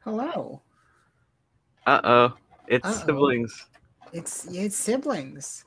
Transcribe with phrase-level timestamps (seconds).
[0.00, 0.62] Hello.
[1.86, 2.32] Uh oh.
[2.68, 3.06] It's Uh-oh.
[3.06, 3.66] siblings.
[4.12, 5.64] It's it's siblings.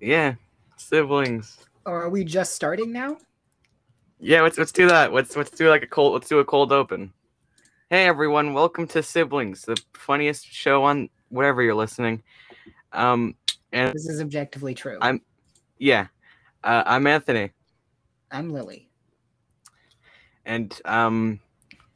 [0.00, 0.34] Yeah.
[0.76, 1.58] Siblings.
[1.86, 3.18] Or are we just starting now?
[4.20, 5.12] Yeah, let's let's do that.
[5.12, 7.12] Let's let's do like a cold let's do a cold open.
[7.90, 12.22] Hey everyone, welcome to Siblings, the funniest show on whatever you're listening.
[12.92, 13.34] Um
[13.72, 14.98] and This is objectively true.
[15.00, 15.20] I'm-
[15.78, 16.06] yeah.
[16.62, 17.50] Uh, I'm Anthony
[18.30, 18.88] I'm Lily.
[20.46, 21.40] and um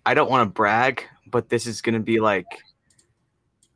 [0.05, 2.47] I don't want to brag, but this is going to be like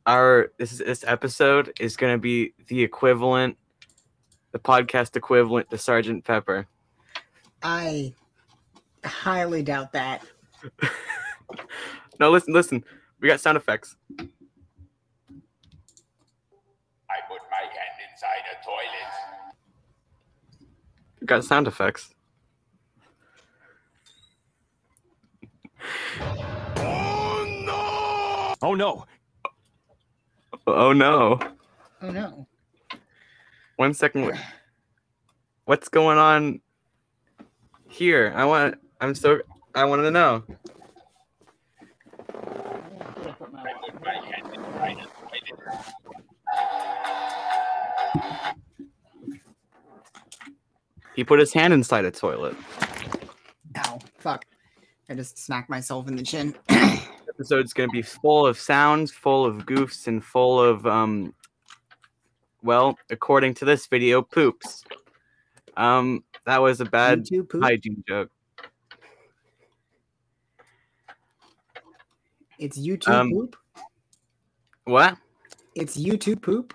[0.05, 3.57] our this is this episode is going to be the equivalent
[4.51, 6.67] the podcast equivalent to Sergeant Pepper.
[7.63, 8.13] I
[9.03, 10.23] highly doubt that.
[12.19, 12.83] No, listen, listen.
[13.19, 13.95] We got sound effects.
[14.19, 14.25] I
[17.27, 19.11] put my hand inside a toilet.
[21.19, 22.13] We got sound effects.
[28.63, 29.05] Oh no!
[30.65, 31.37] Oh no.
[32.01, 32.47] Oh no.
[33.75, 34.39] One second.
[35.65, 36.61] What's going on
[37.89, 38.31] here?
[38.33, 39.41] I want I'm so
[39.75, 40.43] I wanted to know.
[42.29, 46.15] I put my hand inside a toilet.
[51.17, 52.55] He put his hand inside a toilet.
[53.75, 53.99] Ow.
[54.19, 54.45] Fuck.
[55.09, 56.55] I just smacked myself in the chin.
[57.35, 61.33] episode's going to be full of sounds, full of goofs, and full of, um,
[62.61, 64.83] well, according to this video, poops.
[65.75, 68.29] Um, that was a bad hygiene joke.
[72.59, 73.55] It's YouTube Um, poop.
[74.85, 75.17] What?
[75.75, 76.73] It's YouTube poop.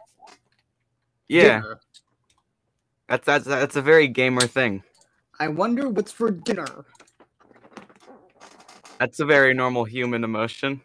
[1.29, 1.81] Yeah, Dinner.
[3.09, 4.83] that's that's that's a very gamer thing.
[5.39, 6.85] I wonder what's for dinner.
[8.99, 10.81] That's a very normal human emotion.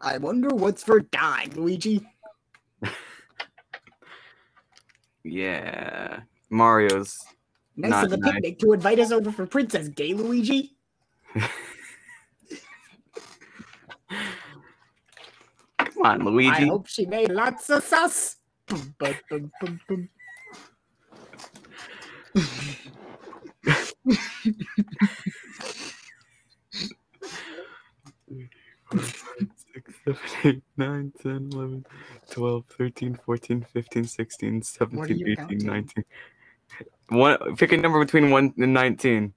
[0.00, 2.06] I wonder what's for dime, Luigi.
[5.22, 7.18] Yeah, Mario's.
[7.76, 8.32] Nice of the nice.
[8.32, 10.76] picnic to invite us over for Princess Day, Luigi.
[15.78, 16.50] Come on, Luigi.
[16.50, 18.36] I hope she made lots of sauce.
[30.10, 30.18] Boom, bum, bum, bum, bum.
[30.18, 31.86] Six, seven, eight, nine, 10, 11,
[32.30, 35.66] 12, 13, 14, 15, 16, 17, 18, counting?
[35.66, 36.04] 19.
[37.08, 39.34] One, pick a number between 1 and 19.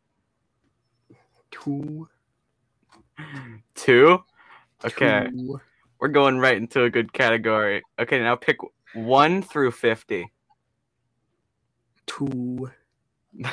[1.52, 2.08] Two.
[3.76, 4.24] Two?
[4.86, 5.60] Okay, two.
[6.00, 7.84] we're going right into a good category.
[8.00, 8.58] Okay, now pick
[8.96, 10.32] 1 through 50.
[12.06, 12.70] Two.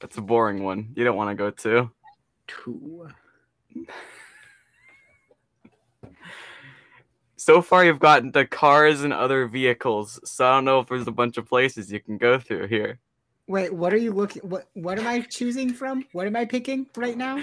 [0.00, 0.92] That's a boring one.
[0.96, 1.90] You don't want to go to.
[2.46, 3.08] Two.
[7.40, 11.08] So far, you've gotten to cars and other vehicles, so I don't know if there's
[11.08, 12.98] a bunch of places you can go through here.
[13.46, 14.42] Wait, what are you looking?
[14.42, 16.04] What what am I choosing from?
[16.12, 17.42] What am I picking right now?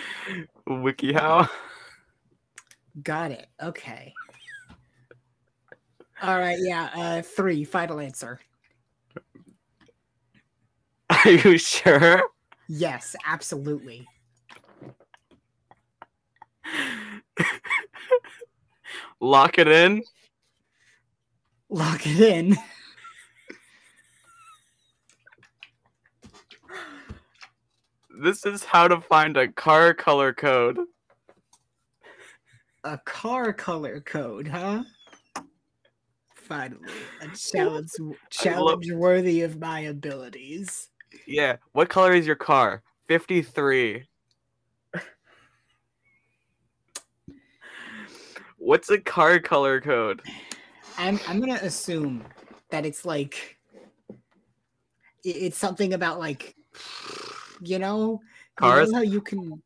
[0.69, 1.49] WikiHow.
[3.01, 3.47] Got it.
[3.59, 4.13] Okay.
[6.21, 6.59] All right.
[6.61, 6.91] Yeah.
[6.93, 7.63] Uh, three.
[7.63, 8.39] Final answer.
[11.09, 12.21] Are you sure?
[12.67, 14.07] Yes, absolutely.
[19.19, 20.03] Lock it in.
[21.69, 22.57] Lock it in.
[28.19, 30.79] This is how to find a car color code.
[32.83, 34.83] A car color code, huh?
[36.33, 36.89] Finally,
[37.21, 37.91] a challenge
[38.29, 40.89] challenge worthy of my abilities.
[41.27, 41.57] Yeah.
[41.73, 42.81] What color is your car?
[43.07, 44.05] 53.
[48.67, 50.21] What's a car color code?
[50.97, 52.21] I'm I'm gonna assume
[52.69, 53.57] that it's like
[55.23, 56.53] it's something about like
[57.61, 58.19] you know
[58.61, 58.93] you know Cars?
[58.93, 59.63] how you can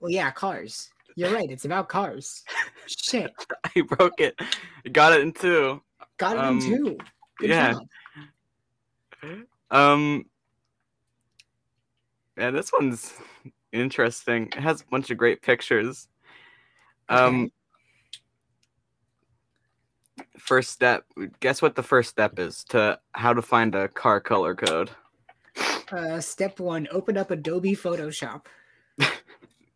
[0.00, 2.42] well yeah cars you're right it's about cars
[2.86, 3.32] shit
[3.76, 4.34] I broke it.
[4.90, 5.80] Got it in two.
[6.18, 6.98] got it Um, in two
[7.38, 7.74] Good yeah.
[9.22, 9.38] job.
[9.70, 10.24] Um.
[12.36, 13.14] Yeah, this one's
[13.72, 14.48] interesting.
[14.48, 16.08] It has a bunch of great pictures.
[17.08, 17.52] Um.
[20.38, 21.04] First step.
[21.40, 24.90] Guess what the first step is to how to find a car color code.
[25.92, 28.42] uh step one open up adobe photoshop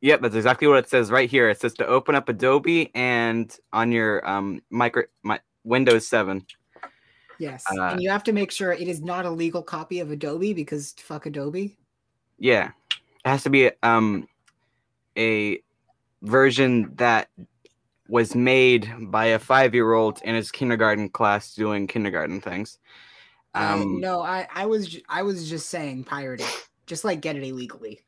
[0.03, 1.51] Yep, that's exactly what it says right here.
[1.51, 6.45] It says to open up Adobe and on your um micro my Windows 7.
[7.39, 10.11] yes Uh, and you have to make sure it is not a legal copy of
[10.11, 11.77] adobe because fuck adobe
[12.39, 12.71] Yeah.
[13.25, 14.27] It has to be um
[15.19, 15.63] a
[16.23, 17.29] version that
[18.11, 22.79] was made by a five-year-old in his kindergarten class doing kindergarten things.
[23.55, 26.69] Uh, Um, no, I, I was I was just saying pirate it.
[26.87, 28.01] Just like get it illegally.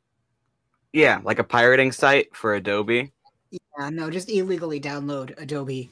[0.91, 3.11] Yeah, like a pirating site for Adobe.
[3.51, 5.89] Yeah, no, just illegally download Adobe.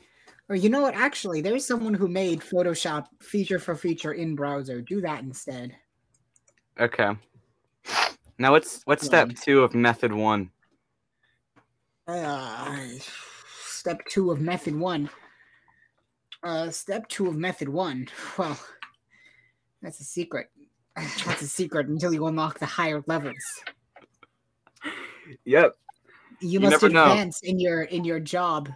[0.49, 0.93] Or you know what?
[0.93, 4.81] Actually, there's someone who made Photoshop feature for feature in browser.
[4.81, 5.75] Do that instead.
[6.79, 7.15] Okay.
[8.37, 10.51] Now what's what's step two of method one?
[12.07, 12.89] Uh,
[13.81, 15.09] step two of method one.
[16.43, 18.07] Uh, step two of method one.
[18.37, 18.57] Well,
[19.81, 20.51] that's a secret.
[20.95, 23.33] That's a secret until you unlock the higher levels.
[25.45, 25.75] Yep.
[26.41, 27.09] You, You must never know.
[27.11, 28.69] advance in your in your job.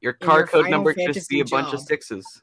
[0.00, 2.42] Your car your code number could just be a Fantasy bunch of sixes.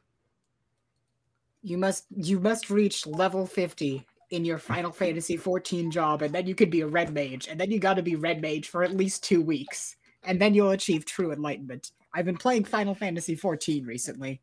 [1.64, 6.46] You must you must reach level 50 in your Final Fantasy 14 job, and then
[6.46, 8.96] you could be a red mage, and then you gotta be red mage for at
[8.96, 11.92] least two weeks, and then you'll achieve true enlightenment.
[12.14, 14.42] I've been playing Final Fantasy 14 recently.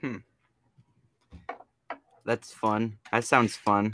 [0.00, 0.18] Hmm.
[2.24, 2.98] That's fun.
[3.10, 3.92] That sounds fun.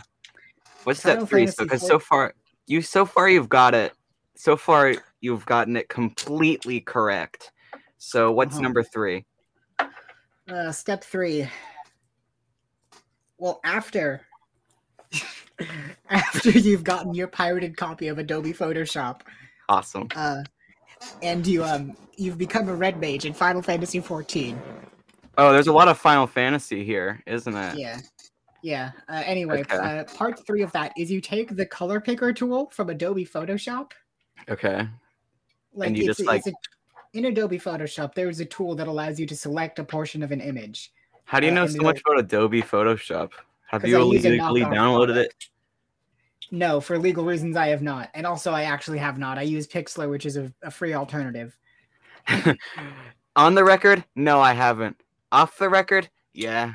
[0.85, 1.41] What's step Final three?
[1.47, 2.35] Fantasy Because so far
[2.67, 3.93] you so far you've got it.
[4.37, 7.50] So far you've gotten it completely correct.
[7.97, 8.62] So what's Uh-huh.
[8.62, 9.25] number three?
[10.49, 11.49] Uh, step three.
[13.38, 14.23] Well, after
[16.11, 19.23] after you've gotten your pirated copy of Adobe Photoshop,
[19.69, 20.09] Awesome.
[20.15, 20.43] uh,
[21.23, 24.61] and you um you've become a red mage in Final Fantasy 14.
[25.37, 27.79] Oh, there's a lot of Final Fantasy here, isn't it?
[27.79, 28.00] Yeah.
[28.62, 28.91] Yeah.
[29.09, 29.77] Uh, anyway, Okay.
[29.77, 33.93] uh, part three of that is you take the color picker tool from Adobe Photoshop.
[34.49, 34.89] Okay.
[35.75, 36.53] Like you it's, just, like- a,
[37.15, 40.41] in Adobe Photoshop, there's a tool that allows you to select a portion of an
[40.41, 40.93] image.
[41.25, 43.31] How do you Uh, know so much about Adobe Photoshop?
[43.69, 45.33] Have you I use a illegally downloaded it?
[46.50, 48.11] No, for legal reasons, I have not.
[48.15, 49.39] And also, I actually have not.
[49.39, 51.56] I use Pixlr, which is a, a free alternative.
[53.37, 55.00] On the record, no, I haven't.
[55.31, 56.73] Off the record, yeah.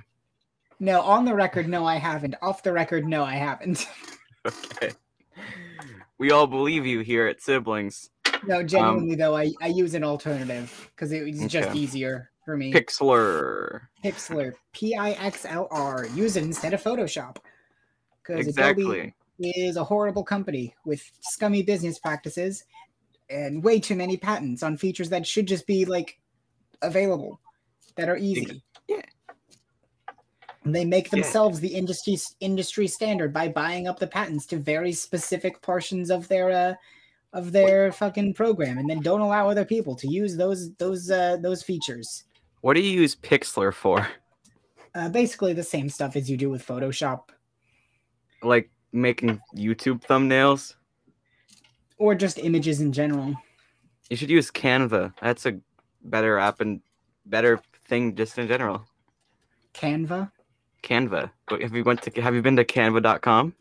[0.80, 2.36] No, on the record, no, I haven't.
[2.42, 3.88] Off the record, no, I haven't.
[4.46, 4.92] Okay.
[6.18, 8.10] We all believe you here at Siblings.
[8.46, 11.80] no, genuinely, um, though, I, I use an alternative because it was just Okay.
[11.80, 12.74] easier for me.
[12.74, 13.84] Pixlr.
[14.04, 16.08] Pixlr, P I X L R.
[16.14, 17.38] Use it instead of Photoshop.
[18.22, 19.14] Because Adobe Exactly.
[19.40, 22.64] Is a horrible company with scummy business practices
[23.30, 26.20] and way too many patents on features that should just be like
[26.82, 27.40] available
[27.98, 28.64] that are easy.
[28.88, 29.02] yeah.
[30.66, 31.22] And They make Yeah.
[31.22, 36.28] themselves the industry industry standard by buying up the patents to very specific portions of
[36.28, 36.76] their uh,
[37.34, 41.38] of their fucking program, and then don't allow other people to use those those uh,
[41.42, 42.24] those features.
[42.62, 44.08] What do you use Pixlr for?
[44.96, 47.30] Uh, basically, the same stuff as you do with Photoshop,
[48.44, 50.76] Like making YouTube thumbnails?
[52.04, 53.34] or just images in general.
[54.10, 55.14] You should use Canva.
[55.22, 55.58] That's a
[56.04, 56.82] better app and
[57.26, 58.84] better thing just in general.
[59.74, 60.30] Canva.
[60.84, 61.32] Canva.
[61.62, 63.54] Have you went to have you been to canva.com?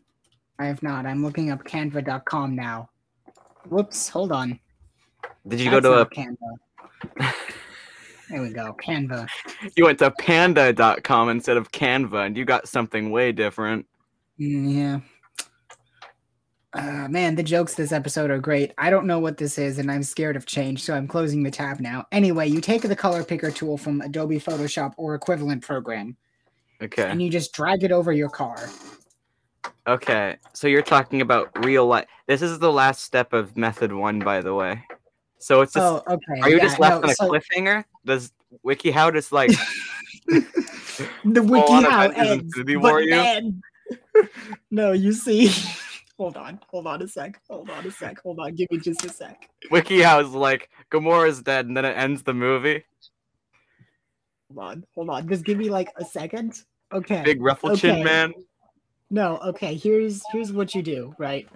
[0.59, 1.05] I have not.
[1.05, 2.89] I'm looking up canva.com now.
[3.69, 4.59] Whoops, hold on.
[5.47, 7.33] Did you That's go to a Canva.
[8.29, 8.75] There we go.
[8.81, 9.27] Canva.
[9.77, 13.85] you went to panda.com instead of Canva and you got something way different.
[14.39, 14.99] Mm, yeah.
[16.75, 18.73] Uh, man, the jokes this episode are great.
[18.79, 21.51] I don't know what this is, and I'm scared of change, so I'm closing the
[21.51, 22.05] tab now.
[22.11, 26.17] Anyway, you take the color picker tool from Adobe Photoshop or equivalent program,
[26.81, 27.03] Okay.
[27.03, 28.69] and you just drag it over your car.
[29.85, 30.37] Okay.
[30.53, 32.07] So you're talking about real life.
[32.25, 34.81] This is the last step of method 1 by the way.
[35.39, 36.41] So it's just Oh, okay.
[36.41, 37.83] Are you yeah, just left no, on a so cliffhanger?
[38.05, 38.31] Does
[38.65, 39.51] WikiHow just like
[40.27, 43.61] the wiki on how Avengers ends, but then-
[44.71, 45.51] no, you see.
[46.17, 47.39] Hold on, hold on a sec.
[47.49, 48.21] Hold on a sec.
[48.21, 48.55] Hold on.
[48.55, 49.49] Give me just a sec.
[49.71, 52.83] WikiHow is like Gamora's dead and then it ends the movie?
[54.53, 55.27] Hold on, hold on.
[55.27, 56.63] Just give me like a second.
[56.93, 57.23] Okay.
[57.23, 58.33] Big ruffle chin man.
[59.13, 61.47] No, okay, here's here's what you do, right?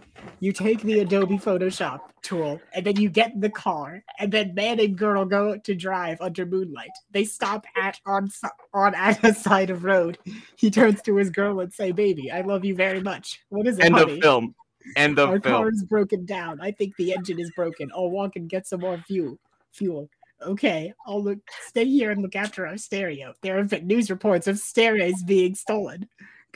[0.41, 4.53] You take the Adobe Photoshop tool and then you get in the car and then
[4.53, 6.91] man and girl go to drive under moonlight.
[7.09, 8.29] They stop at on
[8.75, 10.19] on at a side of road.
[10.55, 13.79] He turns to his girl and say, "Baby, I love you very much." What is
[13.79, 14.13] it, End honey?
[14.17, 14.53] of film.
[14.95, 15.55] End of Our film.
[15.55, 16.61] car is broken down.
[16.61, 17.89] I think the engine is broken.
[17.91, 19.39] I'll walk and get some more fuel.
[19.71, 20.07] Fuel.
[20.43, 21.39] Okay, I'll look.
[21.65, 23.33] Stay here and look after our stereo.
[23.41, 26.07] There have been news reports of stereos being stolen.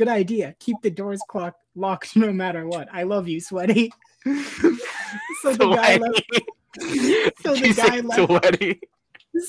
[0.02, 0.56] Good idea.
[0.58, 2.88] Keep the doors clock locked no matter what.
[2.92, 3.92] I love you, sweaty.
[4.26, 6.32] so the guy left.
[7.44, 8.26] So the guy left.
[8.26, 8.82] sweaty.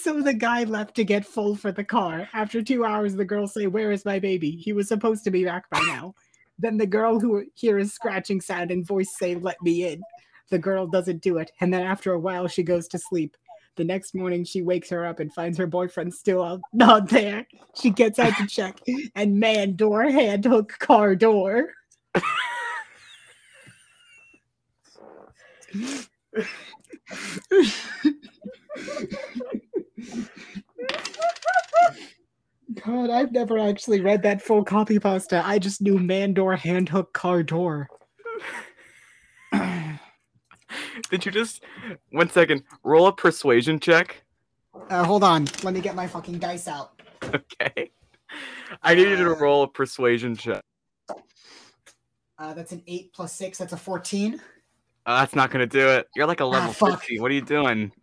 [0.03, 2.29] So the guy left to get full for the car.
[2.35, 5.43] After two hours, the girl say, "Where is my baby?" He was supposed to be
[5.43, 6.15] back by now.
[6.59, 10.03] Then the girl who hears scratching sound and voice say, "Let me in."
[10.51, 13.39] The girl doesn't do it, and then after a while, she goes to sleep.
[13.77, 17.47] The next morning, she wakes her up and finds her boyfriend still out, not there.
[17.81, 18.79] She gets out to check,
[19.15, 21.73] and man, door, hand hook, car door.
[32.85, 35.43] God, I've never actually read that full copy pasta.
[35.45, 37.89] I just knew man door, hand hook, car door.
[41.11, 41.63] Did you just
[42.11, 44.23] one second roll a persuasion check?
[44.91, 47.01] Uh, hold on, let me get my fucking dice out.
[47.25, 47.91] Okay.
[48.83, 50.63] I need you to roll a persuasion check.
[52.39, 53.59] Uh, that's an eight plus six.
[53.59, 54.41] That's a fourteen.
[55.07, 56.09] Uh, that's not gonna do it.
[56.17, 57.01] You're like a level fuck.
[57.01, 57.21] 50.
[57.21, 57.93] What are you doing?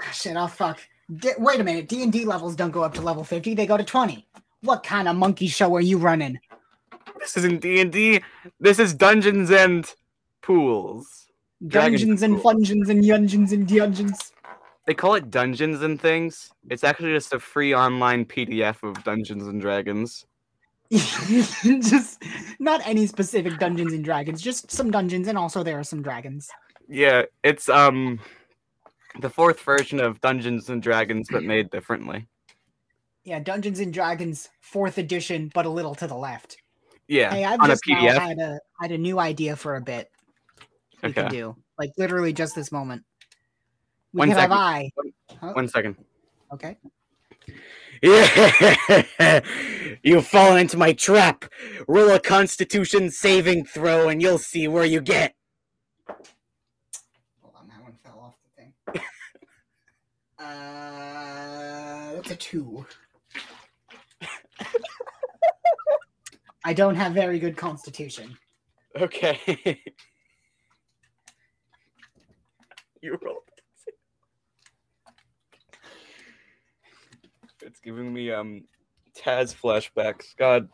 [0.00, 0.78] Ah, Shit, oh fuck.
[1.16, 1.88] D- wait a minute.
[1.88, 4.28] D and D levels don't go up to level fifty; they go to twenty.
[4.60, 6.38] What kind of monkey show are you running?
[7.18, 8.22] This isn't D and D.
[8.60, 9.92] This is Dungeons and
[10.42, 11.27] Pools.
[11.66, 14.32] Dungeons and fungeons and yungeons and dungeons.
[14.86, 16.50] They call it Dungeons and things.
[16.70, 20.24] It's actually just a free online PDF of Dungeons and Dragons.
[20.90, 22.22] just
[22.58, 26.48] not any specific Dungeons and Dragons, just some dungeons, and also there are some dragons.
[26.88, 28.20] Yeah, it's um
[29.20, 32.26] the fourth version of Dungeons and Dragons, but made differently.
[33.24, 36.56] Yeah, Dungeons and Dragons fourth edition, but a little to the left.
[37.08, 38.18] Yeah, Hey, I've on a just now PDF.
[38.20, 40.10] had a had a new idea for a bit.
[41.02, 43.04] We can do like literally just this moment.
[44.12, 44.58] We One can have second.
[44.58, 44.90] I.
[45.40, 45.52] Huh?
[45.52, 45.96] One second.
[46.52, 46.76] Okay.
[48.02, 49.40] Yeah,
[50.02, 51.46] you've fallen into my trap.
[51.88, 55.34] Roll a Constitution saving throw, and you'll see where you get.
[56.06, 58.72] Hold on, that one fell off the thing.
[60.38, 62.86] uh, that's a two.
[66.64, 68.36] I don't have very good constitution.
[68.96, 69.80] Okay.
[73.02, 73.42] You rolled.
[73.86, 73.94] It.
[77.62, 78.64] It's giving me um
[79.16, 80.36] Taz flashbacks.
[80.36, 80.68] God,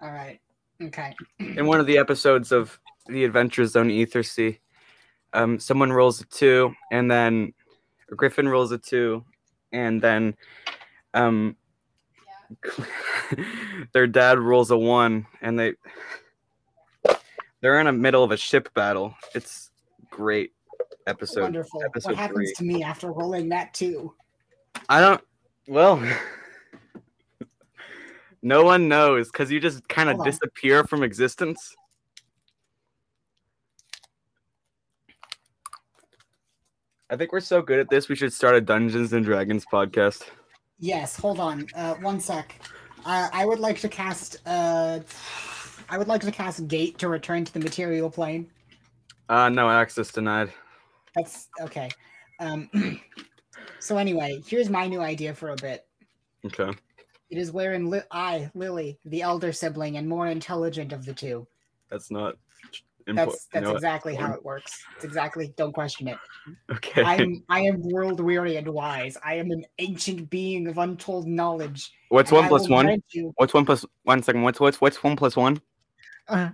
[0.00, 0.40] All right.
[0.82, 1.14] Okay.
[1.38, 4.58] in one of the episodes of the Adventure Zone Ether Sea,
[5.34, 7.52] um, someone rolls a two, and then
[8.16, 9.24] Griffin rolls a two,
[9.72, 10.34] and then
[11.12, 11.56] um,
[12.56, 13.44] yeah.
[13.92, 15.74] their dad rolls a one, and they
[17.60, 19.14] they're in the middle of a ship battle.
[19.34, 19.69] It's
[20.10, 20.52] great
[21.06, 21.42] episode.
[21.42, 21.82] Wonderful.
[21.84, 22.72] episode what happens three.
[22.72, 24.14] to me after rolling that too?
[24.88, 25.20] I don't.
[25.68, 26.02] Well,
[28.42, 31.74] no one knows because you just kind of disappear from existence.
[37.08, 38.08] I think we're so good at this.
[38.08, 40.22] We should start a Dungeons and Dragons podcast.
[40.78, 41.16] Yes.
[41.16, 41.66] Hold on.
[41.74, 42.54] Uh, one sec.
[43.04, 44.36] Uh, I would like to cast.
[44.46, 45.00] Uh,
[45.88, 48.48] I would like to cast Gate to return to the material plane.
[49.30, 50.52] Uh, no access denied.
[51.14, 51.88] That's okay.
[52.40, 52.68] Um,
[53.78, 55.86] so anyway, here's my new idea for a bit.
[56.44, 56.76] Okay.
[57.30, 61.46] It is wherein li- I, Lily, the elder sibling and more intelligent of the two.
[61.88, 62.34] That's not.
[63.06, 64.84] Impo- That's that's no, exactly how it works.
[64.96, 65.54] It's exactly.
[65.56, 66.18] Don't question it.
[66.68, 67.04] Okay.
[67.04, 69.16] I'm I am world weary and wise.
[69.24, 71.92] I am an ancient being of untold knowledge.
[72.08, 73.00] What's one I plus one?
[73.36, 74.42] What's one plus one second?
[74.42, 75.60] What's what's what's one plus one?
[76.26, 76.50] uh,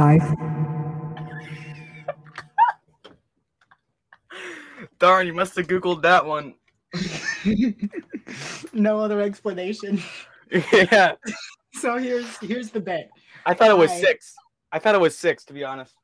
[0.00, 0.34] Five.
[4.98, 6.54] Darn, you must have googled that one.
[8.72, 10.02] no other explanation.
[10.72, 11.16] yeah.
[11.74, 13.10] So here's here's the bet.
[13.46, 14.00] I thought it was Hi.
[14.00, 14.34] six.
[14.72, 15.94] I thought it was six, to be honest.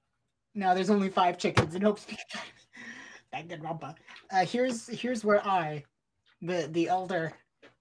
[0.54, 2.06] No, there's only five chickens and hopes.
[3.34, 3.96] Danganronpa.
[4.30, 5.82] Uh, here's here's where I,
[6.40, 7.32] the the elder,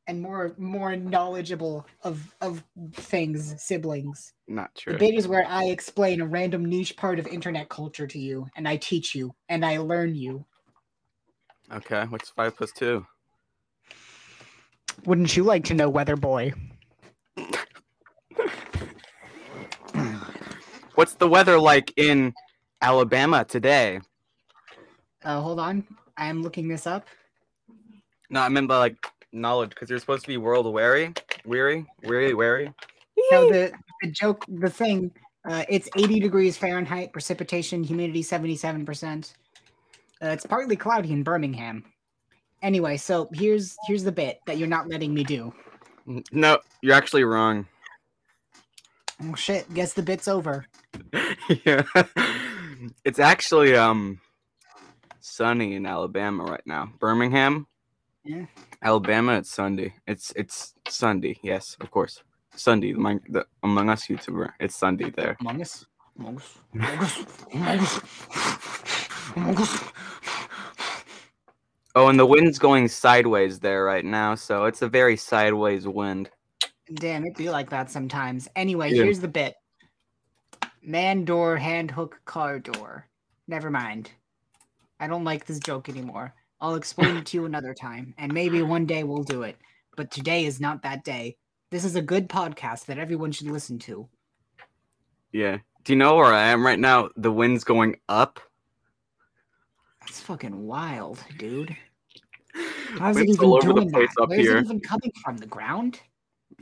[0.07, 4.33] and more more knowledgeable of of things siblings.
[4.47, 4.93] Not true.
[4.93, 5.17] The true.
[5.17, 8.77] is where I explain a random niche part of internet culture to you, and I
[8.77, 10.45] teach you, and I learn you.
[11.73, 13.05] Okay, what's five plus two?
[15.05, 16.53] Wouldn't you like to know, Weather Boy?
[20.95, 22.33] What's the weather like in
[22.81, 23.99] Alabama today?
[25.23, 25.85] Uh, hold on,
[26.17, 27.07] I am looking this up.
[28.29, 28.95] No, I meant by like
[29.35, 31.13] knowledge, because you're supposed to be world weary,
[31.45, 32.73] weary, weary, weary.
[33.29, 35.11] So the the joke, the thing,
[35.47, 39.33] uh, it's 80 degrees Fahrenheit, precipitation, humidity 77%.
[40.21, 41.83] Uh, it's partly cloudy in Birmingham.
[42.61, 45.53] Anyway, so here's here's the bit that you're not letting me do.
[46.31, 47.67] No, you're actually wrong.
[49.23, 49.71] Oh shit!
[49.73, 50.65] Guess the bit's over.
[51.65, 51.83] yeah.
[53.03, 54.19] It's actually um
[55.19, 56.91] sunny in Alabama right now.
[56.99, 57.67] Birmingham.
[58.23, 58.45] Yeah.
[58.85, 59.95] Alabama, it's Sunday.
[60.05, 61.39] It's it's Sunday.
[61.41, 62.21] Yes, of course.
[62.55, 64.51] Sunday, the, the Among Us YouTuber.
[64.59, 65.35] It's Sunday there.
[65.41, 65.85] Among Us.
[66.19, 66.57] Among Us.
[66.71, 67.25] Among Us.
[67.51, 68.01] Among Us.
[69.35, 69.83] Among Us.
[71.95, 76.29] Oh, and the wind's going sideways there right now, so it's a very sideways wind.
[76.93, 78.47] Damn, it be like that sometimes.
[78.55, 79.03] Anyway, Yeah.
[79.03, 79.55] here's the bit.
[80.83, 83.07] Man door, hand hook, car door.
[83.47, 84.11] Never mind.
[84.99, 86.35] I don't like this joke anymore.
[86.61, 89.57] I'll explain it to you another time, and maybe one day we'll do it.
[89.95, 91.37] But today is not that day.
[91.71, 94.07] This is a good podcast that everyone should listen to.
[95.31, 95.57] Yeah.
[95.83, 97.09] Do you know where I am right now?
[97.17, 98.39] The wind's going up.
[100.01, 101.75] That's fucking wild, dude.
[102.99, 104.27] How's it even all over the doing that?
[104.27, 104.57] Where's here.
[104.57, 105.37] it even coming from?
[105.37, 105.99] The ground?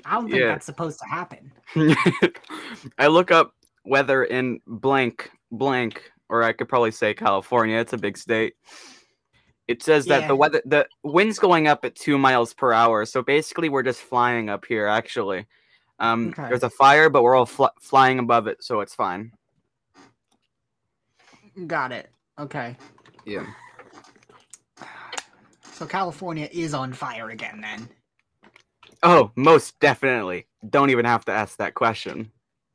[0.05, 0.47] I don't think Yeah.
[0.47, 1.51] that's supposed to happen.
[2.97, 3.53] I look up
[3.85, 7.77] weather in blank blank, or I could probably say California.
[7.77, 8.55] It's a big state.
[9.67, 13.05] It says that the weather, the wind's going up at two miles per hour.
[13.05, 14.87] So basically, we're just flying up here.
[14.87, 15.45] Actually,
[15.99, 16.49] um, Okay.
[16.49, 19.31] there's a fire, but we're all fl- flying above it, so it's fine.
[21.67, 22.09] Got it.
[22.37, 22.75] Okay.
[23.25, 23.45] Yeah.
[25.71, 27.89] So California is on fire again then.
[29.01, 30.47] Oh, most definitely.
[30.69, 32.31] Don't even have to ask that question.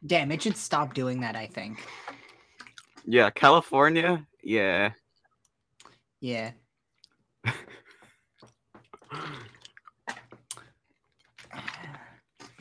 [0.06, 1.86] Damn, it should stop doing that, I think.
[3.04, 4.26] Yeah, California.
[4.42, 4.92] Yeah.
[6.20, 6.52] Yeah.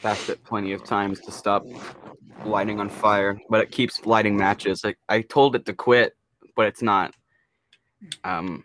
[0.01, 1.63] That's it plenty of times to stop
[2.45, 4.83] lighting on fire, but it keeps lighting matches.
[4.83, 6.15] Like I told it to quit,
[6.55, 7.13] but it's not.
[8.23, 8.63] Um,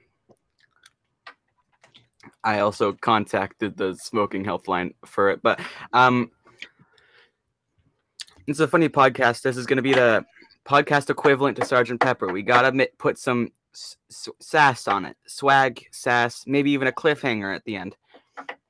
[2.45, 5.61] I also contacted the smoking health line for it, but
[5.93, 6.31] um,
[8.47, 9.43] it's a funny podcast.
[9.43, 10.25] This is going to be the
[10.65, 12.33] podcast equivalent to Sergeant Pepper.
[12.33, 17.65] We gotta put some s- sass on it, swag, sass, maybe even a cliffhanger at
[17.65, 17.97] the end.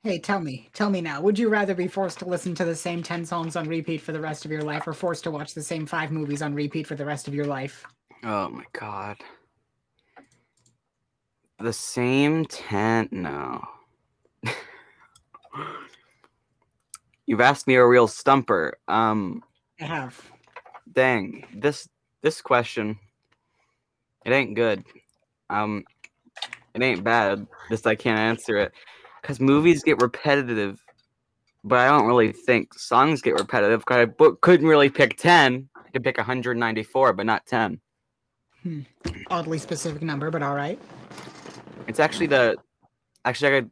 [0.03, 1.21] Hey, tell me, tell me now.
[1.21, 4.11] Would you rather be forced to listen to the same 10 songs on repeat for
[4.11, 6.85] the rest of your life or forced to watch the same five movies on repeat
[6.87, 7.85] for the rest of your life?
[8.23, 9.17] Oh my god.
[11.59, 13.13] The same tent?
[13.13, 13.63] No.
[17.25, 18.77] You've asked me a real stumper.
[18.89, 19.43] Um,
[19.79, 20.21] I have.
[20.91, 21.45] dang.
[21.55, 21.87] This
[22.21, 22.99] this question
[24.25, 24.83] it ain't good.
[25.49, 25.83] Um
[26.73, 27.45] it ain't bad.
[27.69, 28.73] Just I can't answer it.
[29.23, 30.79] Cuz movies get repetitive,
[31.63, 34.05] but I don't really think songs get repetitive cuz I
[34.41, 35.69] couldn't really pick 10.
[35.75, 37.79] I could pick 194, but not 10.
[39.29, 40.79] Oddly specific number, but all right.
[41.87, 42.57] It's actually the
[43.25, 43.69] actually I could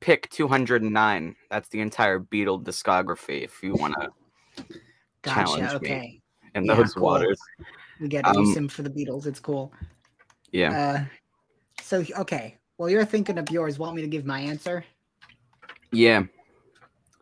[0.00, 1.36] pick 209.
[1.50, 4.08] That's the entire Beatle discography if you want to
[5.24, 5.80] Challenge Gotcha.
[5.82, 6.22] me.
[6.54, 7.04] In Yeah, those cool.
[7.04, 7.40] waters.
[8.00, 9.26] We get do Um, sim for the Beatles.
[9.26, 9.72] It's cool.
[10.52, 10.78] Yeah.
[10.78, 11.04] Uh,
[11.82, 12.56] so, okay.
[12.78, 13.78] Well, you're thinking of yours.
[13.78, 14.84] Want me to give my answer?
[15.90, 16.24] Yeah.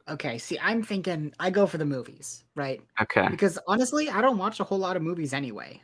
[0.09, 0.39] Okay.
[0.39, 2.81] See, I'm thinking I go for the movies, right?
[3.01, 3.27] Okay.
[3.31, 5.81] Because honestly, I don't watch a whole lot of movies anyway.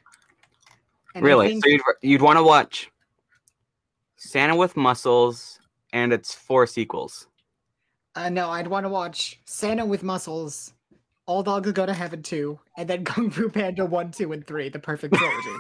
[1.15, 1.49] And Really?
[1.49, 2.91] think- So you'd, you'd want to watch
[4.17, 5.59] Santa with Muscles
[5.93, 7.27] and its four sequels.
[8.15, 10.75] Uh, no, I'd want to watch Santa with Muscles,
[11.27, 14.69] All Dogs Go to Heaven 2, and then Kung Fu Panda 1, 2, and 3,
[14.69, 15.57] the perfect trilogy.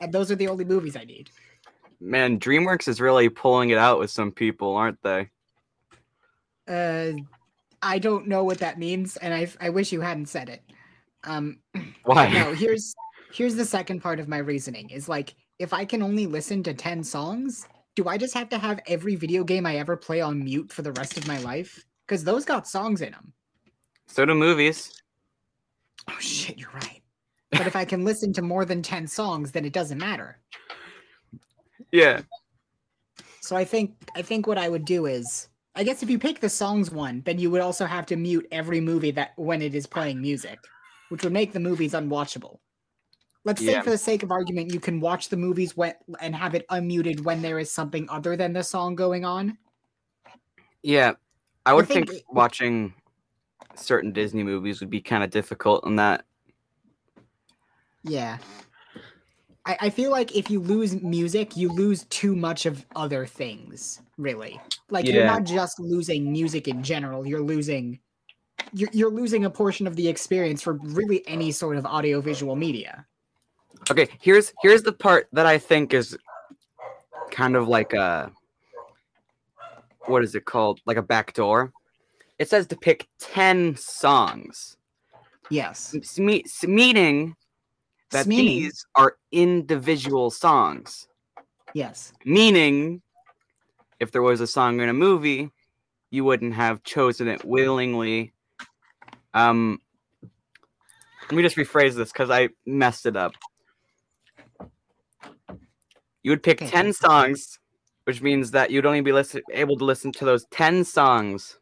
[0.00, 1.30] and those are the only movies I need.
[2.00, 5.30] Man, DreamWorks is really pulling it out with some people, aren't they?
[6.68, 7.12] Uh,
[7.82, 10.62] I don't know what that means, and I, I wish you hadn't said it.
[11.24, 11.58] Um,
[12.04, 12.28] Why?
[12.32, 12.94] no, here's
[13.32, 16.72] here's the second part of my reasoning is like if I can only listen to
[16.72, 20.42] 10 songs, do I just have to have every video game I ever play on
[20.44, 21.84] mute for the rest of my life?
[22.06, 23.32] Because those got songs in them.
[24.08, 25.00] So do movies.
[26.08, 27.02] Oh shit, you're right.
[27.52, 30.38] But if I can listen to more than 10 songs, then it doesn't matter.
[31.92, 32.22] Yeah.
[33.40, 36.40] So I think I think what I would do is I guess if you pick
[36.40, 39.74] the songs one, then you would also have to mute every movie that when it
[39.74, 40.58] is playing music,
[41.08, 42.58] which would make the movies unwatchable.
[43.44, 43.82] Let's say Yeah.
[43.82, 47.20] for the sake of argument, you can watch the movies when and have it unmuted
[47.20, 49.56] when there is something other than the song going on.
[50.82, 51.12] Yeah.
[51.64, 52.92] I would think think watching
[53.78, 56.24] certain Disney movies would be kind of difficult in that.
[58.02, 58.38] Yeah.
[59.66, 64.00] I, I feel like if you lose music, you lose too much of other things,
[64.16, 64.60] really.
[64.90, 68.00] Like you're not just losing music in general, you're losing
[68.72, 73.06] you're, you're losing a portion of the experience for really any sort of audiovisual media.
[73.90, 76.16] Okay, here's here's the part that I think is
[77.30, 78.32] kind of like a
[80.06, 80.80] what is it called?
[80.86, 81.72] Like a back door.
[82.38, 84.76] It says to pick 10 songs.
[85.50, 85.94] Yes.
[86.18, 87.34] Me- meaning
[88.10, 91.08] that Meaning- these are individual songs.
[91.74, 92.12] Yes.
[92.24, 93.02] Meaning,
[94.00, 95.50] if there was a song in a movie,
[96.10, 98.32] you wouldn't have chosen it willingly.
[99.34, 99.80] Um,
[101.22, 103.32] let me just rephrase this because I messed it up.
[106.22, 107.58] You would pick Okay, 10 songs,
[108.04, 111.57] which means that you'd only be listen- able to listen to those 10 songs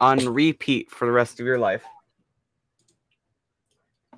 [0.00, 1.84] on repeat for the rest of your life.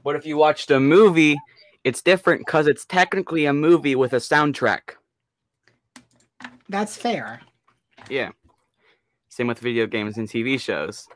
[0.05, 1.37] But if you watched a movie,
[1.85, 4.91] it's different because it's technically a movie with a soundtrack.
[6.69, 7.41] That's fair.
[8.09, 8.31] Yeah.
[9.29, 11.07] Same with video games and TV shows.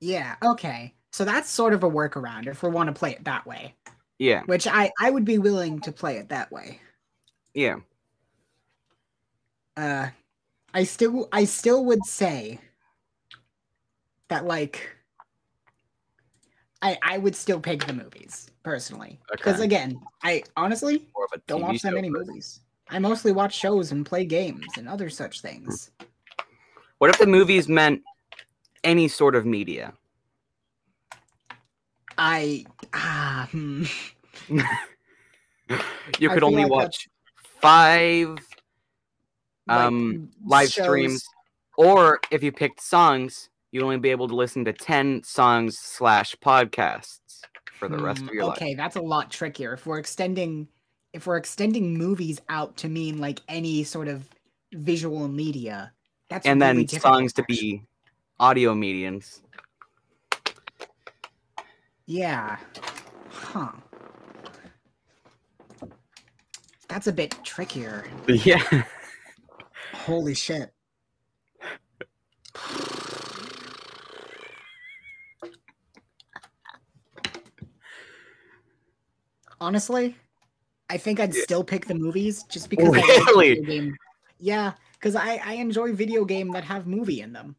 [0.00, 0.36] Yeah.
[0.42, 0.94] Okay.
[1.10, 3.74] So that's sort of a workaround if we want to play it that way,
[4.18, 4.42] Yeah.
[4.44, 6.80] which I I would be willing to play it that way.
[7.54, 7.76] Yeah.
[9.76, 10.08] Uh,
[10.76, 12.60] I still I still would say
[14.28, 14.94] that like
[16.82, 19.64] I I would still pick the movies personally because Okay.
[19.64, 22.26] again I honestly More of a don't watch that many person.
[22.28, 22.60] movies.
[22.90, 25.92] I mostly watch shows and play games and other such things.
[26.98, 28.02] What if the movies meant
[28.84, 29.94] any sort of media?
[32.18, 33.84] I ah hmm.
[36.18, 37.08] You could only like watch
[37.62, 38.38] five
[39.66, 41.24] Like, um live shows- streams
[41.76, 46.34] or if you picked songs you'd only be able to listen to 10 songs slash
[46.36, 47.40] podcasts
[47.78, 49.74] for the rest Hmm, of your okay, life Okay, that's a lot trickier.
[49.74, 50.68] If we're extending
[51.12, 54.28] if we're extending movies out to mean like any sort of
[54.74, 55.92] visual media,
[56.28, 57.82] that's and really then songs to be
[58.38, 59.42] audio mediums
[62.06, 62.56] Yeah.
[63.30, 63.72] Huh.
[66.88, 68.04] That's a bit trickier.
[68.28, 68.84] yeah
[70.06, 70.72] Holy shit.
[79.60, 80.14] Honestly,
[80.88, 83.60] I think I'd still pick the movies just because I like Really?
[83.62, 83.96] game.
[84.38, 87.56] Yeah, because I, I enjoy video game that have movie in them.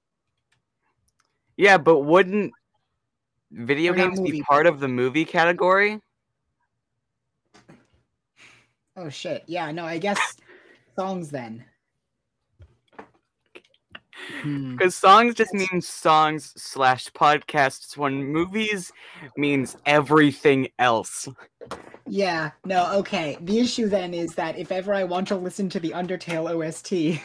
[1.58, 2.54] yeah but wouldn't
[3.52, 6.00] video Or games be movie, part of the movie category
[8.96, 9.44] Oh shit.
[9.48, 10.38] Yeah, no, I guess
[10.98, 11.66] songs then.
[14.42, 14.76] Hmm.
[14.76, 18.92] Because songs just mean songs slash podcasts when movies
[19.36, 21.28] means everything else.
[22.08, 23.38] Yeah, no, okay.
[23.42, 27.22] The issue then is that if ever I want to listen to the Undertale OST,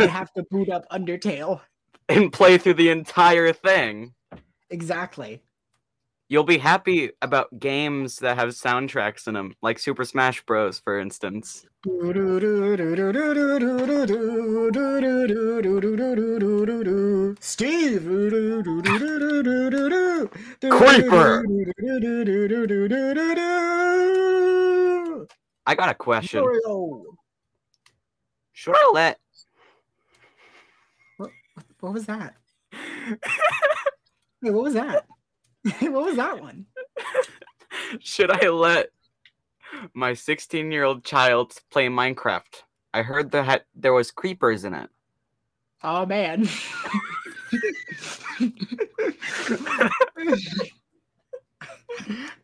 [0.00, 1.60] I have to boot up Undertale.
[2.08, 4.14] And play through the entire thing.
[4.70, 5.42] Exactly.
[6.30, 11.00] You'll be happy about games that have soundtracks in them, like Super Smash Bros, for
[11.00, 11.66] instance.
[17.40, 18.04] Steve.
[20.70, 21.44] Creeper.
[25.66, 26.44] I got a question.
[28.68, 29.18] I let
[31.80, 32.36] What was that?
[32.72, 35.06] Wait, what was that?
[35.80, 36.66] what was that one?
[38.00, 38.88] should I let
[39.94, 42.62] my 16 year old child play Minecraft?
[42.92, 44.90] I heard that there was creepers in it.
[45.82, 46.48] Oh man.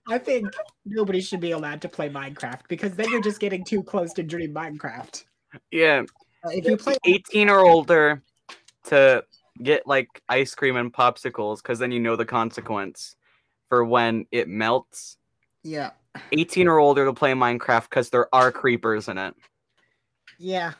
[0.09, 3.83] I think nobody should be allowed to play Minecraft because then you're just getting too
[3.83, 5.25] close to Dream Minecraft.
[5.71, 6.05] Yeah,
[6.45, 8.23] Uh, if you play 18 or older
[8.85, 9.25] to
[9.63, 13.17] get like ice cream and popsicles because then you know the consequence
[13.69, 15.17] for when it melts.
[15.63, 15.91] Yeah.
[16.33, 19.35] 18 or older to play Minecraft because there are creepers in it.
[20.39, 20.73] Yeah.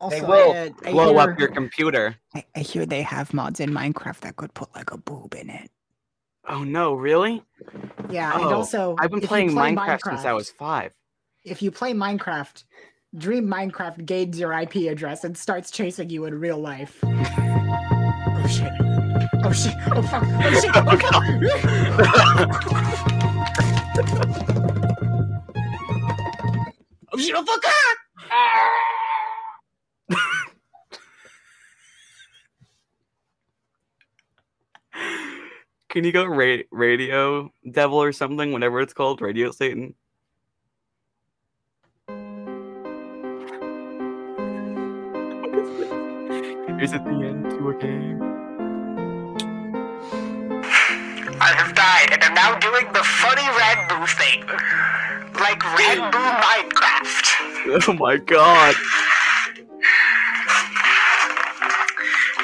[0.00, 2.16] Also, They will I, I blow hear, up your computer.
[2.34, 5.48] I, I hear they have mods in Minecraft that could put like a boob in
[5.48, 5.70] it.
[6.48, 7.42] Oh no, really?
[8.10, 10.92] Yeah, and Oh, also I've been playing play Minecraft, since I was five.
[11.44, 12.64] If you play Minecraft,
[13.16, 17.02] Dream Minecraft gains your IP address and starts chasing you in real life.
[18.44, 18.72] Oh shit.
[19.42, 19.74] Oh shit.
[19.92, 20.22] Oh fuck.
[20.22, 20.70] Oh shit.
[23.96, 24.34] Oh, fuck.
[27.12, 27.34] oh shit.
[27.34, 27.64] Oh fuck.
[28.30, 28.84] Ah!
[35.88, 39.94] Can you go ra- radio devil or something, whatever it's called, radio Satan?
[46.84, 48.20] Is it the end to a game?
[51.40, 54.44] I have died and am now doing the funny Red Boo thing.
[55.40, 57.88] Like Red Boo Minecraft.
[57.88, 58.74] Oh my god!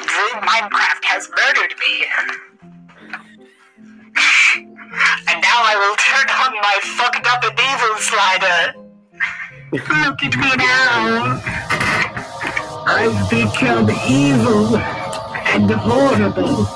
[0.09, 2.07] Dream Minecraft has murdered me.
[5.29, 8.73] And now I will turn on my fucked up and evil slider.
[10.09, 11.60] Look at me now.
[12.93, 16.67] I've become evil and horrible.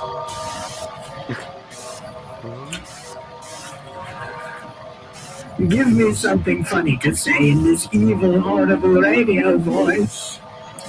[5.67, 10.39] Give me something funny to say in this evil, horrible radio voice.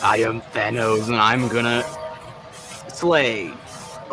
[0.00, 1.82] I am Thanos, and I'm gonna
[2.86, 3.52] slay.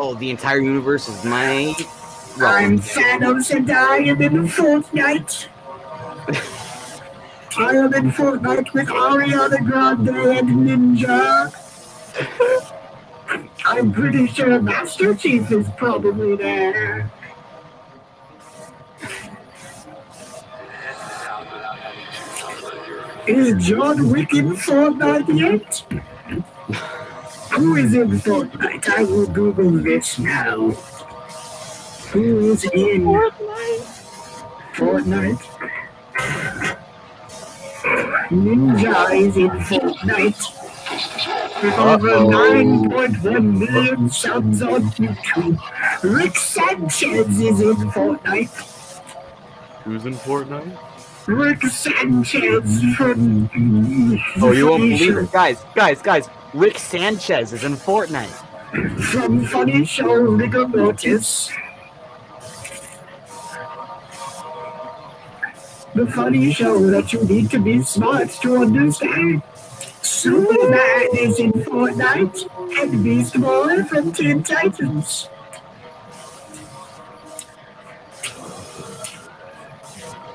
[0.00, 1.74] Oh, the entire universe is my.
[2.42, 5.46] I'm Thanos and I am in the Fortnite.
[7.56, 11.52] I am in Fortnite with Ariana Grande and Ninja.
[13.64, 17.10] I'm pretty sure Master Chief is probably there.
[23.26, 25.84] Is John Wick in Fortnite yet?
[27.52, 28.88] Who is in Fortnite?
[28.88, 30.70] I will Google this now.
[32.10, 33.86] Who is in Fortnite?
[34.74, 35.83] Fortnite?
[38.30, 40.60] Ninja is in Fortnite.
[41.62, 42.28] With over Uh-oh.
[42.28, 45.58] 9.1 million subs on YouTube.
[46.02, 48.50] Rick Sanchez is in Fortnite.
[49.84, 50.78] Who's in Fortnite?
[51.26, 53.48] Rick Sanchez from.
[54.42, 56.28] Oh, you won't believe it, guys, guys, guys.
[56.52, 58.42] Rick Sanchez is in Fortnite.
[59.00, 61.50] From Funny Show Rigor Mortis.
[65.94, 69.42] The funny show that you need to be smart to understand.
[70.02, 72.48] Superman is in Fortnite
[72.82, 75.28] and Beast Boy from Teen Titans.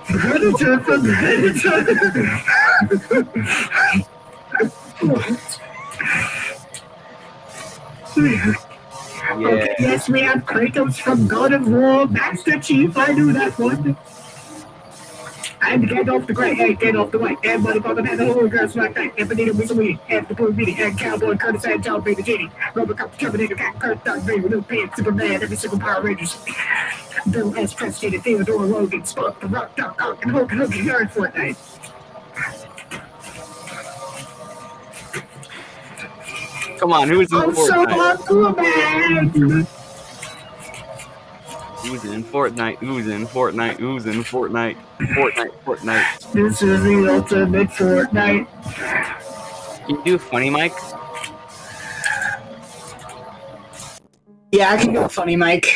[0.06, 1.86] Predator from Predator.
[8.18, 8.54] Yeah.
[9.32, 13.96] Okay, yes, we have Kratos from God of War, Master Chief, I knew that one.
[15.62, 18.48] And get off the great, hey, get off the way, and motherfucker, and the whole
[18.48, 22.02] girls like that, and Benito Mussolini, and the poor Meaty, and Cowboy Curtis, and John
[22.02, 26.38] Baby Genie, Robocop, Terminator, Cat, Kurt, Doug, Raven, Luke, Pan, Superman, every single Power Rangers,
[27.30, 27.74] Bill S.
[27.74, 31.58] Preston, Theodore Logan, Spock, The Rock, Doc Ock, and Hulk you're in Fortnite.
[36.80, 38.18] Come on, who's in I'm so Fortnite?
[38.18, 39.32] Aquaman!
[39.32, 39.79] Who's
[41.86, 42.82] in Fortnite?
[42.84, 43.78] oozing in Fortnite?
[43.78, 44.78] Who's in Fortnite?
[45.00, 46.32] Fortnite, Fortnite.
[46.34, 48.48] This is the ultimate Fortnite.
[49.86, 50.74] Can you do funny, Mike?
[54.52, 55.68] Yeah, I can go funny, Mike.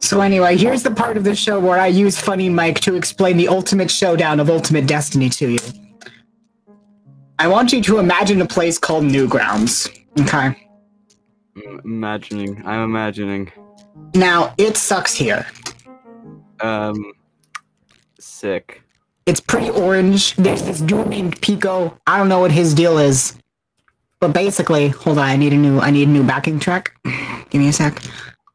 [0.00, 3.36] So anyway, here's the part of the show where I use Funny Mike to explain
[3.36, 5.58] the ultimate showdown of Ultimate Destiny to you.
[7.38, 9.90] I want you to imagine a place called Newgrounds.
[10.20, 10.68] Okay.
[11.56, 12.62] I'm imagining.
[12.64, 13.52] I'm imagining.
[14.14, 15.46] Now it sucks here.
[16.60, 17.12] Um,
[18.18, 18.82] sick.
[19.26, 20.34] It's pretty orange.
[20.36, 21.98] There's this dude named Pico.
[22.06, 23.36] I don't know what his deal is,
[24.20, 25.24] but basically, hold on.
[25.24, 25.80] I need a new.
[25.80, 26.92] I need a new backing track.
[27.50, 28.00] Give me a sec.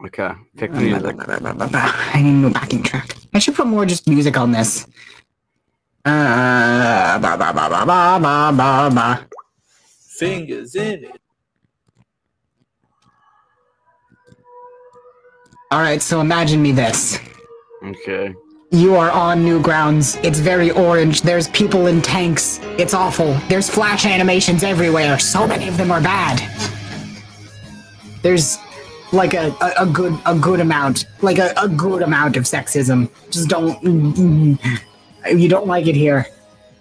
[0.06, 1.16] Okay, pick music.
[1.30, 3.16] I need a new backing track.
[3.34, 4.88] I should put more just music on this.
[6.04, 9.28] Uh, ba, ba, ba, ba, ba, ba, ba.
[10.18, 11.21] Fingers in it.
[15.72, 17.18] All right, so imagine me this.
[17.84, 18.36] Okay.
[18.72, 20.18] You are on new grounds.
[20.18, 21.22] It's very orange.
[21.22, 22.60] There's people in tanks.
[22.78, 23.34] It's awful.
[23.48, 25.18] There's flash animations everywhere.
[25.20, 26.40] So many of them are bad.
[28.22, 28.58] There's
[29.14, 33.10] like a, a, a good a good amount, like a, a good amount of sexism.
[33.30, 36.28] Just don't mm, mm, you don't like it here.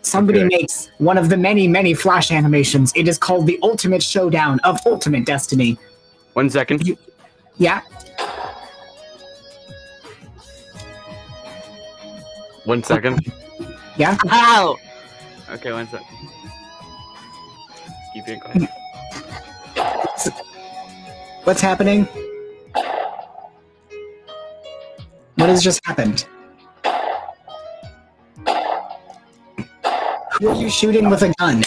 [0.02, 0.56] Somebody Okay.
[0.56, 2.92] makes one of the many many flash animations.
[2.94, 5.78] It is called the Ultimate Showdown of Ultimate Destiny.
[6.34, 6.96] One second.
[7.56, 7.80] Yeah.
[12.70, 13.32] One second.
[13.96, 14.16] Yeah.
[14.30, 14.78] Ow!
[15.50, 16.06] Okay, one second.
[18.14, 18.70] Keep it quiet.
[21.42, 22.04] What's happening?
[25.34, 26.28] What has just happened?
[30.38, 31.64] Who are you shooting with a gun?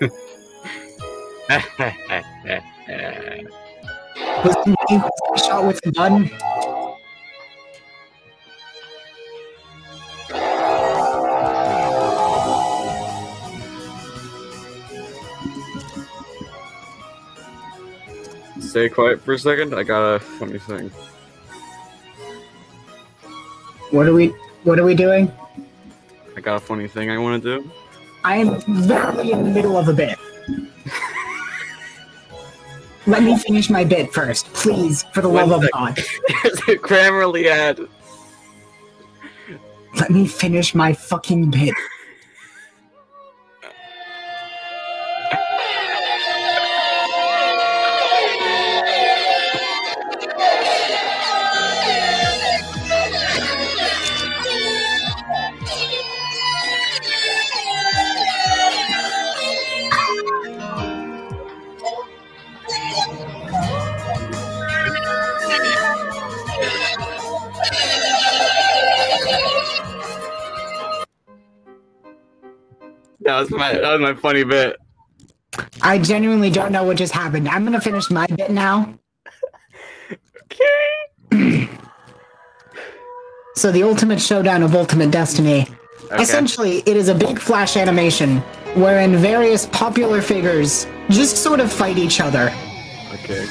[4.42, 6.30] Was it me who was shot with a gun?
[18.76, 19.74] Stay quiet for a second.
[19.74, 20.90] I got a funny thing.
[23.90, 24.34] What are we?
[24.64, 25.32] What are we doing?
[26.36, 27.70] I got a funny thing I want to do.
[28.22, 30.18] I am literally in the middle of a bit.
[33.06, 35.70] Let me finish my bit first, please, for the One love of.
[35.70, 35.96] God.
[36.42, 37.80] There's a Grammarly ad.
[39.98, 41.72] Let me finish my fucking bit.
[73.36, 74.78] That was my that was my funny bit.
[75.82, 77.50] I genuinely don't know what just happened.
[77.50, 78.98] I'm gonna finish my bit now.
[81.30, 81.68] Okay.
[83.56, 85.66] So the ultimate showdown of Ultimate Destiny.
[86.12, 86.22] Okay.
[86.22, 88.40] Essentially, it is a big flash animation
[88.74, 92.52] wherein various popular figures just sort of fight each other.
[93.14, 93.46] Okay.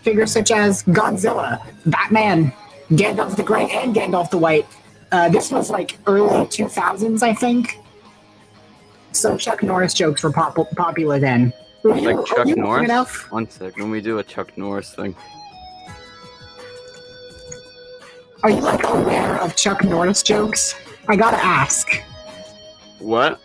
[0.00, 2.50] Figures such as Godzilla, Batman,
[2.92, 4.66] Gandalf the Grey, and Gandalf the White.
[5.12, 7.83] Uh, this was like early 2000s, I think.
[9.14, 11.52] So Chuck Norris jokes were pop- popular then.
[11.84, 12.84] Like Chuck Norris?
[12.84, 13.30] Enough?
[13.30, 13.78] One sec.
[13.78, 15.14] Let me do a Chuck Norris thing.
[18.42, 20.74] Are you like aware of Chuck Norris jokes?
[21.08, 22.02] I gotta ask.
[22.98, 23.40] What?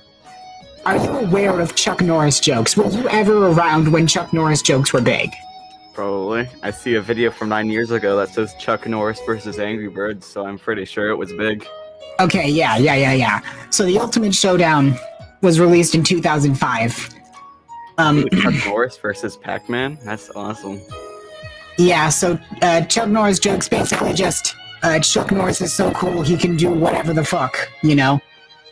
[0.86, 2.75] Are you aware of Chuck Norris jokes?
[2.75, 5.29] Were you ever around when Chuck Norris jokes were big?
[5.93, 6.47] Probably.
[6.63, 10.25] I see a video from nine years ago that says Chuck Norris versus Angry Birds,
[10.25, 11.67] so I'm pretty sure it was big.
[12.19, 13.41] Okay, yeah, yeah, yeah, yeah.
[13.69, 14.97] So the Ultimate Showdown
[15.41, 17.15] was released in 2005.
[17.97, 19.97] Um, Chuck Norris versus Pac-Man.
[20.04, 20.80] That's awesome.
[21.78, 26.38] yeah, so uh, Chuck Norris jokes basically just uh, Chuck Norris is so cool he
[26.38, 28.21] can do whatever the fuck, you know?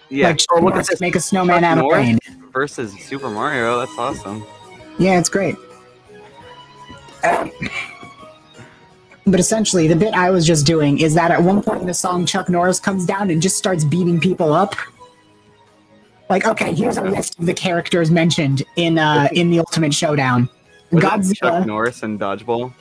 [0.10, 0.30] Yeah.
[0.30, 2.20] like Chuck look Norris this make a snowman Chuck out of rain.
[2.54, 3.80] versus Super Mario.
[3.80, 4.46] That's awesome.
[4.98, 5.56] Yeah, it's great.
[7.24, 7.52] Um,
[9.26, 11.94] but essentially, the bit I was just doing is that at one point in the
[11.94, 14.76] song, Chuck Norris comes down and just starts beating people up.
[16.30, 20.50] Like, okay, here's a list of the characters mentioned in uh, in the Ultimate Showdown.
[20.92, 22.74] Was it Chuck Norris and Dodgeball.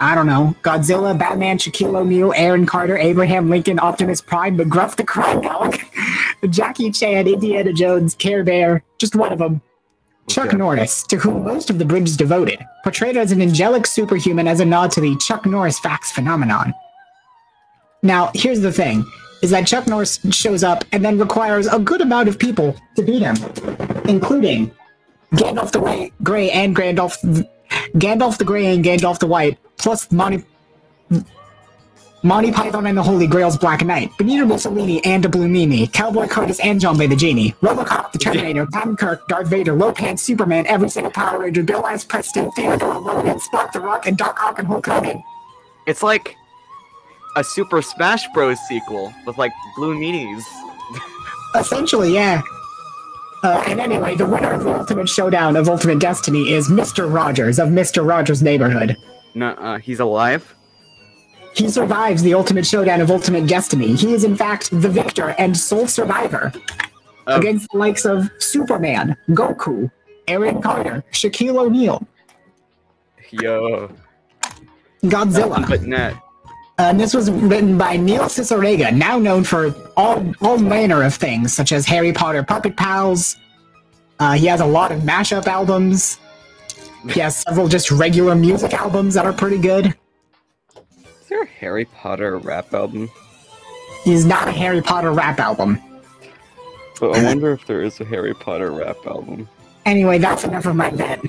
[0.00, 5.04] I don't know, Godzilla, Batman, Shaquille O'Neal, Aaron Carter, Abraham Lincoln, Optimus Prime, McGruff the
[5.04, 5.78] Crime Dog,
[6.50, 9.60] Jackie Chan, Indiana Jones, Care Bear, just one of them.
[10.28, 10.56] Chuck Okay.
[10.56, 14.60] Norris, to whom most of the bridge is devoted, portrayed as an angelic superhuman as
[14.60, 16.74] a nod to the Chuck Norris facts phenomenon.
[18.02, 19.04] Now, here's the thing,
[19.42, 23.02] is that Chuck Norris shows up and then requires a good amount of people to
[23.02, 23.36] beat him,
[24.08, 24.70] including
[25.34, 27.46] Gandalf the Grey, and Gandalf,
[27.94, 30.44] Gandalf the Grey and Gandalf the White, plus Monty,
[32.22, 36.28] Monty Python and the Holy Grail's Black Knight, Benito Mussolini and a Blue Meanie, Cowboy
[36.28, 40.64] Curtis and Jambi the Genie, Robocop, the Terminator, Captain Kirk, Darth Vader, Lo Pan, Superman,
[40.68, 44.60] every single Power Ranger, Bill Lance Preston, Theodore Logan, Spock the Rock, and Doc Ock
[44.60, 45.20] and Hulk Hogan.
[45.88, 46.36] It's like
[47.36, 48.58] a Super Smash Bros.
[48.68, 50.42] sequel with like blue meanies.
[51.54, 52.42] Essentially, yeah.
[53.42, 57.12] Uh, and anyway, the winner of the Ultimate Showdown of Ultimate Destiny is Mr.
[57.12, 58.06] Rogers of Mr.
[58.06, 58.96] Rogers' Neighborhood.
[59.34, 60.54] No, uh, he's alive.
[61.54, 63.94] He survives the Ultimate Showdown of Ultimate Destiny.
[63.94, 66.52] He is, in fact, the victor and sole survivor
[67.26, 67.36] Oh.
[67.38, 69.90] against the likes of Superman, Goku,
[70.26, 72.04] Aaron Carter, Shaquille O'Neal,
[73.30, 73.90] Yo,
[75.04, 75.68] Godzilla.
[75.68, 76.14] but net.
[76.82, 81.14] Uh, and this was written by Neil Cicierega, now known for all all manner of
[81.14, 83.36] things, such as Harry Potter Puppet Pals.
[84.18, 86.18] Uh, he has a lot of mashup albums.
[87.08, 89.94] He has several just regular music albums that are pretty good.
[90.74, 93.08] Is there a Harry Potter rap album?
[94.02, 95.80] He's not a Harry Potter rap album.
[96.98, 99.48] But I wonder if there is a Harry Potter rap album.
[99.86, 101.20] Anyway, that's enough of my bit.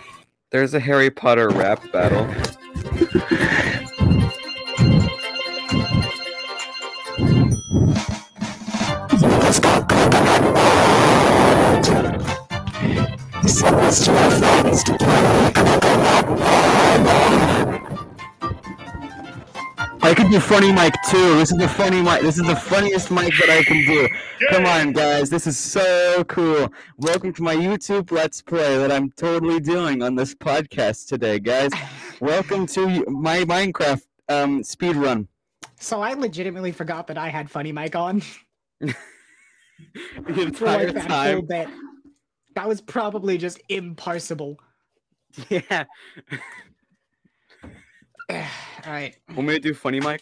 [0.49, 2.27] There's a Harry Potter rap battle.
[13.45, 13.49] I
[20.15, 21.35] can do funny mic too.
[21.35, 22.21] This is the funny mic.
[22.21, 24.07] This is the funniest mic that I can do.
[24.49, 25.29] Come on, guys.
[25.29, 26.71] This is so cool.
[26.99, 31.73] Welcome to my YouTube Let's Play that I'm totally doing on this podcast today, guys.
[32.21, 35.27] Welcome to my Minecraft um, speed run.
[35.81, 38.21] So I legitimately forgot that I had Funny Mike on
[38.79, 38.95] The
[40.41, 41.45] entire like time.
[42.53, 42.61] Bit.
[42.61, 44.57] That was probably just imparsible.
[45.49, 45.85] Yeah.
[48.29, 48.37] All
[48.85, 49.15] right.
[49.35, 50.21] Want me to do funny Mike?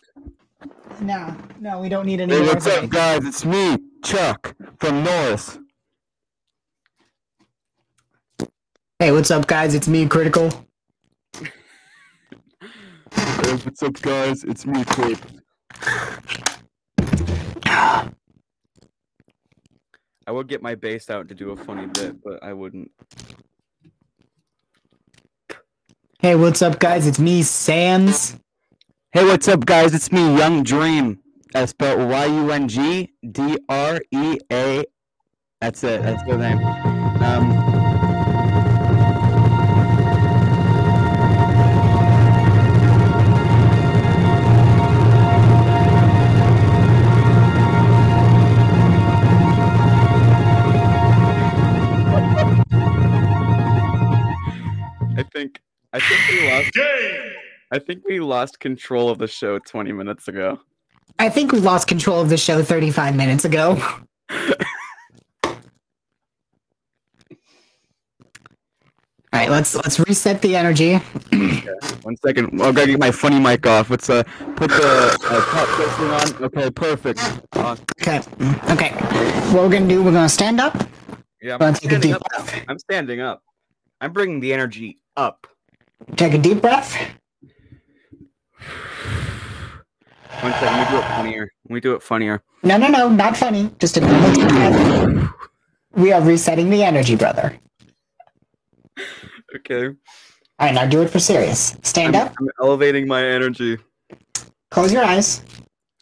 [1.01, 2.53] No, no, we don't need any Hey, more.
[2.53, 3.25] what's up, guys?
[3.25, 5.59] It's me, Chuck from Norris.
[8.99, 9.75] Hey, what's up, guys?
[9.75, 10.49] It's me, Critical.
[11.33, 11.49] hey,
[13.63, 14.43] what's up, guys?
[14.45, 15.19] It's me, Quip.
[20.27, 22.91] I would get my bass out to do a funny bit, but I wouldn't.
[26.19, 27.07] Hey, what's up, guys?
[27.07, 28.37] It's me, Sans.
[29.11, 29.95] Hey, what's up, guys?
[29.95, 31.19] It's me, Young Dream.
[31.55, 34.83] I spelled Y U N G D R E A.
[35.59, 36.03] That's it.
[36.03, 36.59] That's the name.
[37.23, 37.70] Um,
[55.33, 55.61] think
[55.93, 56.79] I think we lost.
[57.73, 60.59] I think we lost control of the show 20 minutes ago.
[61.19, 63.81] I think we lost control of the show 35 minutes ago.
[69.33, 70.95] All right, let's let's reset the energy.
[72.01, 72.61] One second.
[72.61, 73.89] I'll gotta get my funny mic off.
[73.89, 74.23] Let's uh
[74.57, 76.43] put the uh, top filter on.
[76.43, 77.19] Okay, perfect.
[77.55, 78.21] Okay,
[78.69, 78.89] okay.
[79.53, 80.03] What we're gonna do?
[80.03, 80.75] We're gonna stand up.
[81.41, 82.23] Yeah, I'm gonna take a standing up.
[82.67, 83.41] I'm standing up.
[84.01, 85.47] I'm bringing the energy up.
[86.15, 86.95] Take a deep breath.
[90.41, 90.77] one second.
[90.77, 91.51] Me do it funnier.
[91.69, 92.43] Me do it funnier.
[92.63, 93.71] No, no, no, not funny.
[93.79, 95.29] Just a normal deep breath.
[95.93, 97.57] We are resetting the energy, brother.
[99.55, 99.87] Okay.
[99.87, 99.95] All
[100.59, 101.75] right, now do it for serious.
[101.83, 102.35] Stand I'm, up.
[102.39, 103.77] I'm elevating my energy.
[104.69, 105.43] Close your eyes.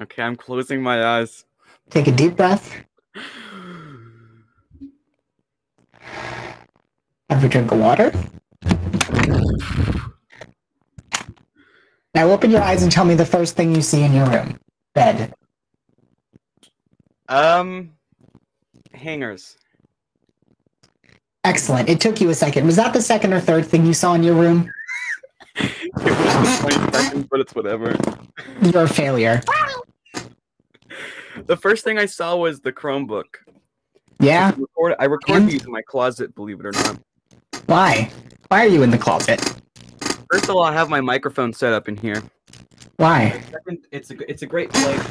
[0.01, 1.45] Okay, I'm closing my eyes.
[1.89, 2.75] Take a deep breath.
[7.29, 8.11] Have a drink of water.
[12.15, 14.59] Now open your eyes and tell me the first thing you see in your room.
[14.93, 15.33] Bed.
[17.27, 17.91] Um,
[18.93, 19.57] hangers.
[21.43, 21.87] Excellent.
[21.87, 22.65] It took you a second.
[22.65, 24.69] Was that the second or third thing you saw in your room?
[25.61, 27.93] It was just 20 seconds, but it's whatever.
[28.61, 29.41] You're a failure.
[31.45, 33.25] The first thing I saw was the Chromebook.
[34.21, 34.53] Yeah?
[34.55, 35.49] I record, I record And?
[35.49, 36.99] these in my closet, believe it or not.
[37.65, 38.09] Why?
[38.49, 39.39] Why are you in the closet?
[40.31, 42.23] First of all, I have my microphone set up in here.
[42.97, 43.43] Why?
[43.51, 45.07] Second, it's a it's a great place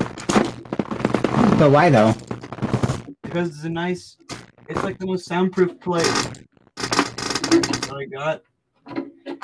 [1.57, 2.14] But why though?
[3.22, 4.16] because it's a nice.
[4.68, 6.11] It's like the most soundproof place.
[6.74, 8.43] that I got.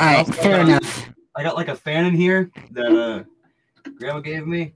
[0.00, 1.10] Alright, fair enough.
[1.36, 4.74] I got like a fan in here that uh Grandma gave me.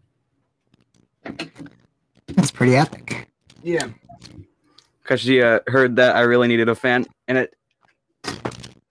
[2.28, 3.26] That's pretty epic.
[3.64, 3.88] Yeah.
[5.02, 7.54] Because she uh, heard that I really needed a fan, and it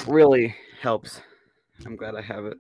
[0.08, 1.22] really helps.
[1.86, 2.58] I'm glad I have it.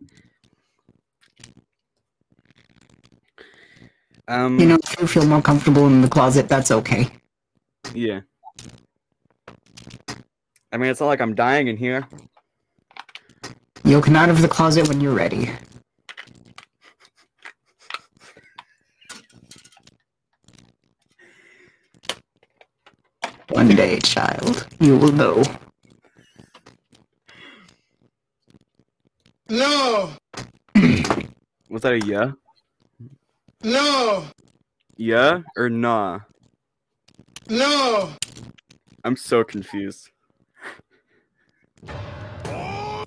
[4.27, 7.07] Um, You know, if you feel more comfortable in the closet, that's okay.
[7.93, 8.21] yeah.
[10.71, 12.07] I mean, it's not like I'm dying in here.
[13.85, 15.49] You'll come out of the closet when you're ready.
[23.49, 25.43] One day, child, you will know.
[29.49, 30.11] No,
[31.69, 32.31] Was that a yeah?
[33.63, 34.25] no,
[34.97, 36.19] Yeah or nah?
[37.49, 38.09] no.
[39.03, 40.09] I'm so confused.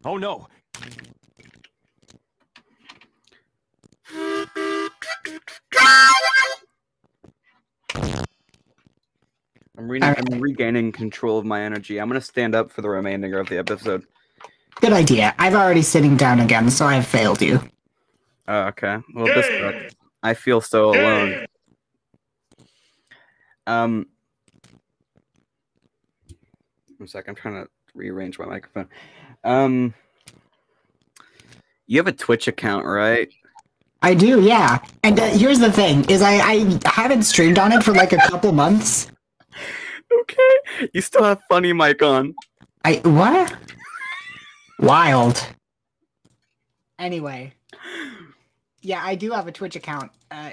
[0.04, 0.46] Oh no!
[9.76, 12.00] I'm, re- I'm regaining control of my energy.
[12.00, 14.04] I'm gonna stand up for the remainder of the episode.
[14.80, 15.34] Good idea.
[15.38, 17.60] I've already sitting down again, so I've failed you.
[18.48, 18.98] Oh, okay.
[19.14, 19.94] Well, this sucks.
[20.22, 21.46] I feel so alone.
[23.66, 24.06] Um,
[26.96, 27.28] one sec.
[27.28, 28.88] I'm trying to rearrange my microphone.
[29.44, 29.94] Um,
[31.86, 33.28] you have a Twitch account, right?
[34.02, 34.78] I do, yeah.
[35.02, 38.18] And uh, here's the thing: is I, I haven't streamed on it for like a
[38.18, 39.10] couple months.
[40.22, 40.88] Okay.
[40.92, 42.34] You still have funny mic on.
[42.84, 43.54] I what?
[44.80, 45.46] Wild.
[46.98, 47.52] Anyway,
[48.82, 50.10] yeah, I do have a Twitch account.
[50.30, 50.50] Uh,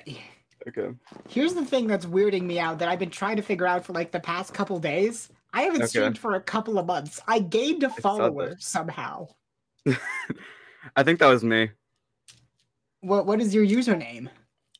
[0.68, 0.90] Okay.
[1.30, 3.94] here's the thing that's weirding me out that I've been trying to figure out for
[3.94, 5.30] like the past couple days.
[5.54, 5.88] I haven't Okay.
[5.88, 7.22] streamed for a couple of months.
[7.26, 9.30] I gained a follower somehow.
[10.96, 11.72] I think that was me.
[13.00, 14.30] What what is your username?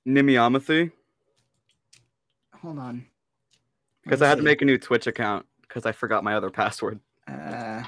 [0.06, 0.92] Nimiamathi.
[2.62, 3.06] Hold on.
[4.04, 7.00] Because I had to make a new Twitch account because I forgot my other password.
[7.28, 7.84] Uh,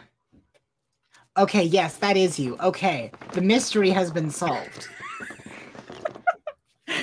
[1.37, 2.57] okay, yes, that is you.
[2.59, 4.87] Okay, the mystery has been solved.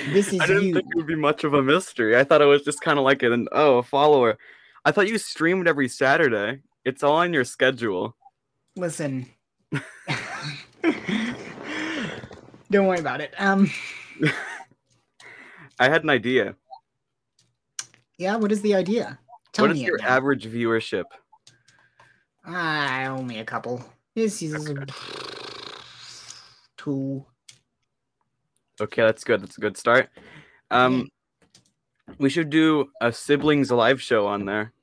[0.09, 0.73] this is I didn't you.
[0.75, 2.17] think it would be much of a mystery.
[2.17, 4.37] I thought it was just kind of like an oh a follower.
[4.85, 6.61] I thought you streamed every Saturday.
[6.85, 8.15] It's all on your schedule.
[8.75, 9.25] Listen.
[12.69, 13.33] Don't worry about it.
[13.37, 13.69] Um,
[15.79, 16.55] I had an idea.
[18.17, 18.35] yeah.
[18.35, 19.19] What is the idea?
[19.53, 20.07] Tell what is your now.
[20.07, 21.05] average viewership?
[22.45, 23.83] Ah, only a couple.
[26.77, 27.25] Two.
[28.81, 29.41] Okay, that's good.
[29.41, 30.09] That's a good start.
[30.71, 31.07] Um,
[32.17, 34.73] we should do a siblings live show on there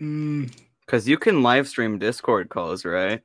[0.00, 3.22] Mm, because you can live stream Discord calls, right?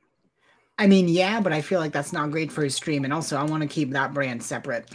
[0.78, 3.36] I mean, yeah, but I feel like that's not great for a stream, and also
[3.36, 4.90] I want to keep that brand separate.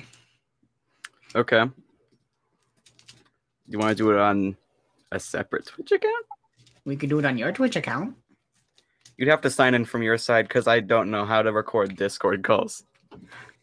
[1.36, 1.66] Okay.
[3.68, 4.58] You want to do it on
[5.12, 6.26] a separate Twitch account?
[6.86, 8.16] We could do it on your Twitch account.
[9.18, 11.96] You'd have to sign in from your side because I don't know how to record
[11.96, 12.84] Discord calls.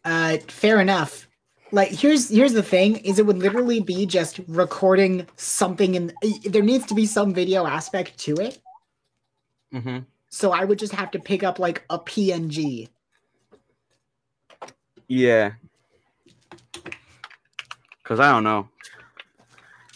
[0.03, 1.27] Uh, fair enough.
[1.71, 6.13] Like, here's here's the thing: is it would literally be just recording something, and
[6.45, 8.59] there needs to be some video aspect to it.
[9.73, 9.99] Mm-hmm.
[10.29, 12.89] So I would just have to pick up like a PNG.
[15.07, 15.53] Yeah.
[18.03, 18.67] Because I don't know.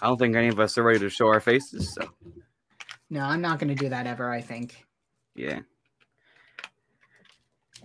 [0.01, 1.93] I don't think any of us are ready to show our faces.
[1.93, 2.10] So,
[3.10, 4.32] No, I'm not gonna do that ever.
[4.32, 4.86] I think,
[5.39, 5.59] yeah.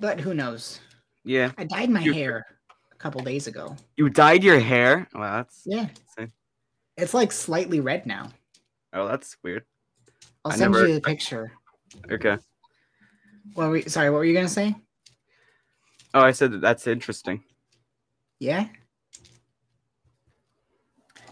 [0.00, 0.80] but who knows?
[1.24, 1.52] Yeah.
[1.56, 2.44] I dyed my You- hair
[2.92, 3.76] a couple days ago.
[3.96, 5.08] You dyed your hair?
[5.14, 5.62] Wow, that's.
[5.64, 5.88] Yeah,
[6.18, 6.26] See?
[6.96, 8.30] it's like slightly red now.
[8.92, 9.64] Oh, that's weird.
[10.44, 11.52] I'll I send never- you the picture.
[12.10, 12.36] Okay.
[13.54, 14.74] What were, sorry, what were you gonna say?
[16.12, 17.42] Oh, I said that that's interesting.
[18.40, 18.66] Yeah,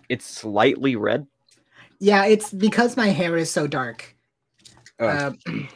[0.09, 1.27] It's slightly red.
[1.99, 2.25] yeah.
[2.27, 4.15] It's because my hair is so dark.
[5.01, 5.07] Oh.
[5.07, 5.33] Uh,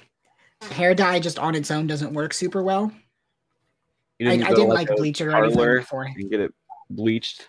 [0.63, 2.93] hair dye just on its own doesn't work super well.
[4.21, 6.05] I, I didn't like bleach it or anything before.
[6.05, 6.55] and get it
[6.91, 7.49] bleached.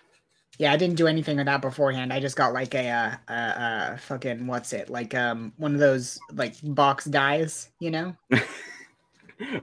[0.58, 2.12] Yeah, I didn't do anything with that beforehand.
[2.12, 5.80] I just got like a uh, uh, uh fucking what's it like um one of
[5.80, 8.14] those like box dyes, you know?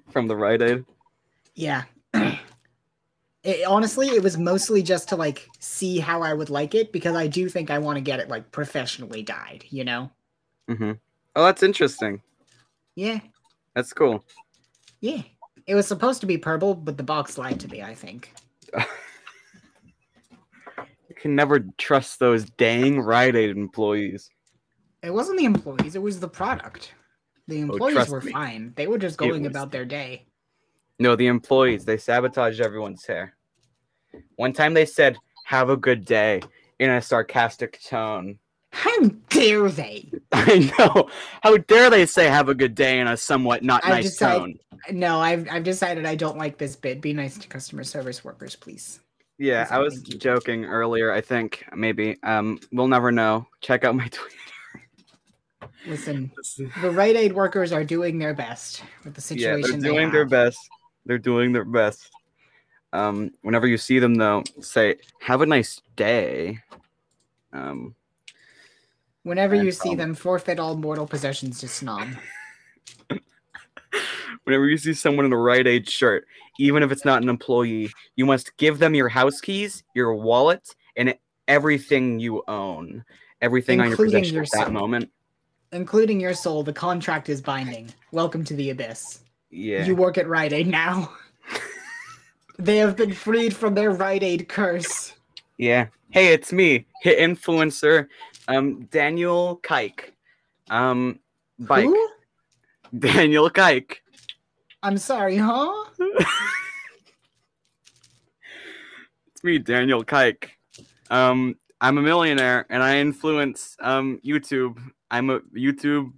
[0.09, 0.85] from the Rite Aid.
[1.53, 1.83] Yeah.
[2.13, 7.15] it, honestly, it was mostly just to like see how I would like it because
[7.15, 10.09] I do think I want to get it like professionally dyed, you know?
[10.69, 10.93] Mm-hmm.
[11.35, 12.21] Oh, that's interesting.
[12.95, 13.19] Yeah,
[13.75, 14.23] That's cool.
[15.01, 15.21] yeah.
[15.67, 17.81] It was supposed to be purple, but the box lied to me.
[17.81, 18.33] I think.
[21.07, 24.29] You can never trust those dang Rite Aid employees.
[25.01, 26.93] It wasn't the employees; it was the product.
[27.47, 28.31] The oh, employees trust were me.
[28.31, 28.73] fine.
[28.75, 30.25] They were just going was- about their day.
[30.99, 33.35] No, the employees, they sabotaged everyone's hair.
[34.35, 36.41] One time they said, have a good day
[36.79, 38.39] in a sarcastic tone.
[38.75, 38.99] How
[39.29, 40.11] dare they?
[40.33, 41.09] I know.
[41.41, 44.37] How dare they say have a good day in a somewhat not I nice decide-
[44.37, 44.59] tone?
[44.91, 46.99] No, I've I've decided I don't like this bit.
[47.01, 48.99] Be nice to customer service workers, please.
[49.37, 50.19] Yeah, Yes, I was thank you.
[50.19, 52.17] joking earlier, I think, maybe.
[52.23, 53.47] Um, we'll never know.
[53.61, 54.33] Check out my tweet.
[55.87, 56.31] Listen,
[56.81, 59.49] the Rite Aid workers are doing their best with the situation.
[59.49, 59.79] Yeah, situation.
[59.81, 60.59] they're they doing their best.
[61.05, 62.11] They're doing their best.
[62.93, 66.59] Um, whenever you see them though, say, have a nice day.
[67.53, 67.95] Um,
[69.25, 72.07] Whenever you see them, forfeit all mortal possessions to Snob.
[74.43, 76.27] whenever you see someone in a Rite Aid shirt,
[76.59, 80.75] even if it's not an employee, you must give them your house keys, your wallet,
[80.95, 81.15] and
[81.47, 83.03] everything you own.
[83.41, 84.73] Everything on your Including possession your at that soul.
[84.73, 85.11] moment.
[85.71, 87.91] Including your soul, the contract is binding.
[88.11, 89.21] Welcome to the abyss.
[89.49, 89.85] Yeah.
[89.85, 91.11] You work at Rite Aid now.
[92.59, 95.13] they have been freed from their Rite Aid curse.
[95.57, 95.87] Yeah.
[96.11, 98.07] Hey, it's me, hit influencer,
[98.47, 100.11] um, Daniel Kike.
[100.69, 101.19] Um,
[101.59, 101.85] bike.
[101.85, 102.09] Who?
[102.99, 103.97] Daniel Kike.
[104.83, 105.85] I'm sorry, huh?
[109.27, 110.51] It's me, Daniel Kike.
[111.09, 114.79] Um, I'm a millionaire and I influence um YouTube.
[115.11, 116.13] I'm a YouTube.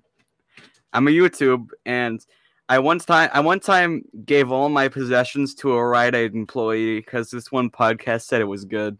[0.94, 2.24] I'm a YouTube, and
[2.70, 7.00] I once time I one time gave all my possessions to a Rite Aid employee
[7.00, 8.98] because this one podcast said it was good.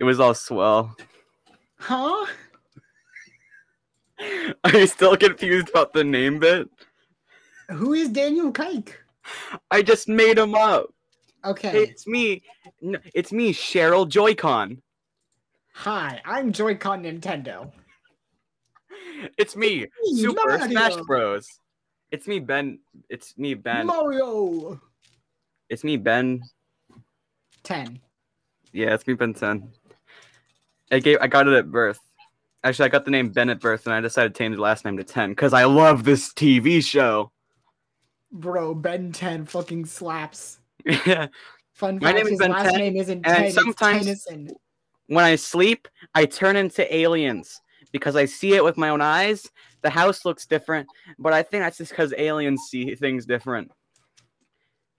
[0.00, 0.96] It was all swell.
[1.78, 2.26] Huh?
[4.64, 6.68] Are you still confused about the name bit?
[7.68, 8.94] Who is Daniel Kike?
[9.70, 10.86] I just made him up.
[11.44, 11.84] Okay.
[11.84, 12.42] It's me.
[12.80, 14.80] No, it's me, Cheryl Joy-Con.
[15.74, 17.70] Hi, I'm Joy-Con Nintendo.
[19.38, 20.66] It's me, Hey, Super Mario.
[20.66, 21.46] Smash Bros.
[22.10, 22.78] It's me, Ben.
[23.10, 23.86] It's me, Ben.
[23.86, 24.80] Mario.
[25.68, 26.42] It's me, Ben.
[27.62, 28.00] 10.
[28.72, 29.70] Yeah, it's me, Ben 10.
[30.90, 31.18] I gave.
[31.20, 32.00] I got it at birth.
[32.62, 34.84] Actually, I got the name Ben at birth, and I decided to change the last
[34.84, 37.32] name to 10 because I love this TV show.
[38.32, 40.58] Bro, Ben 10 fucking slaps.
[40.84, 41.28] Yeah.
[41.72, 44.04] Fun My fact, name is his Ben last 10, name isn't and 10, it's sometimes-
[44.04, 44.50] Tennyson.
[45.06, 47.58] when I sleep, I turn into aliens
[47.92, 49.48] because I see it with my own eyes.
[49.80, 50.86] The house looks different,
[51.18, 53.70] but I think that's just because aliens see things different.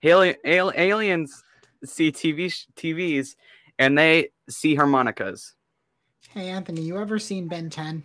[0.04, 1.44] Ali- al- aliens
[1.84, 3.36] see TV sh- TVs
[3.78, 5.52] and they see harmonicas.
[6.34, 8.04] Hey Anthony, you ever seen Ben 10?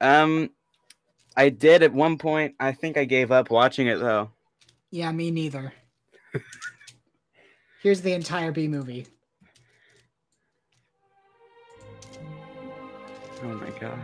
[0.00, 0.50] Um,
[1.36, 2.54] I did at one point.
[2.60, 4.30] I think I gave up watching it though.
[4.92, 5.72] Yeah, me neither.
[7.82, 9.08] Here's the entire B movie.
[13.42, 13.98] Oh my god.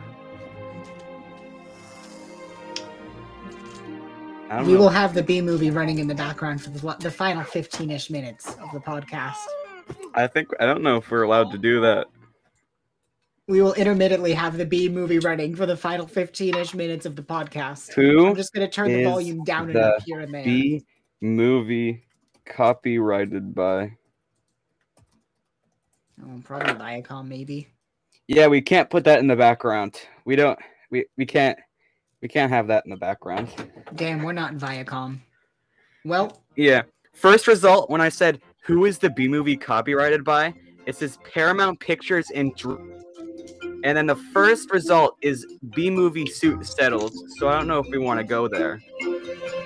[4.67, 4.79] We know.
[4.81, 8.11] will have the B movie running in the background for the, the final 15 ish
[8.11, 9.37] minutes of the podcast.
[10.15, 12.09] I think I don't know if we're allowed to do that.
[13.49, 17.17] We will intermittently have the B movie running for the final 15 ish minutes of
[17.17, 17.95] the podcast.
[17.95, 20.45] Who I'm just going to turn the volume down and up here and there.
[20.45, 20.85] B
[21.23, 22.05] movie
[22.45, 23.93] copyrighted by?
[26.23, 27.69] Oh, probably Viacom, maybe.
[28.27, 29.99] Yeah, we can't put that in the background.
[30.27, 30.59] We don't.
[30.91, 31.59] We we can't.
[32.21, 33.49] We can't have that in the background.
[33.95, 35.21] Damn, we're not in Viacom.
[36.05, 36.83] Well, Yeah.
[37.15, 40.53] First result when I said who is the B movie copyrighted by?
[40.85, 43.05] It says Paramount Pictures and Dr-
[43.85, 47.13] and then the first result is B movie suit settled.
[47.39, 48.81] So I don't know if we want to go there.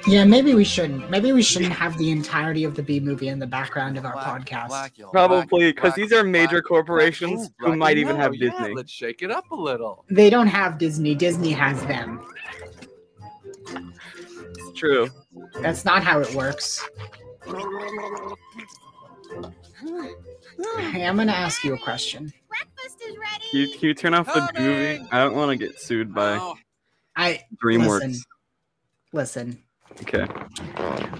[0.07, 1.09] yeah, maybe we shouldn't.
[1.11, 4.15] Maybe we shouldn't have the entirety of the B movie in the background of our
[4.15, 4.91] podcast.
[5.13, 8.75] Probably because these are major corporations who might even have Yeah, Disney.
[8.75, 10.05] let's shake it up a little.
[10.11, 11.15] They don't have Disney.
[11.15, 12.21] Disney has them.
[13.67, 15.09] It's true.
[15.61, 16.85] That's not how it works.
[20.93, 22.33] Hey, I'm gonna ask you a question.
[22.53, 23.45] Breakfast is ready.
[23.51, 25.07] Can you, can you turn off the movie?
[25.11, 26.55] I don't want to get sued by Oh,
[27.17, 28.01] I DreamWorks.
[28.01, 28.23] Listen.
[29.13, 29.63] listen.
[30.03, 30.27] Okay.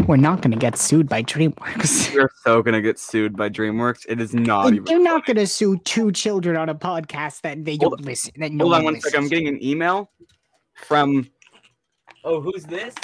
[0.07, 2.15] We're not gonna get sued by DreamWorks.
[2.15, 4.05] We're so gonna get sued by DreamWorks.
[4.09, 4.85] It is not even.
[4.85, 8.33] They're not gonna sue two children on a podcast that they Hold don't listen.
[8.37, 9.17] That no Hold on one one second.
[9.17, 10.11] I'm listens getting an email
[10.75, 11.31] from.
[12.25, 12.95] Oh, who's this?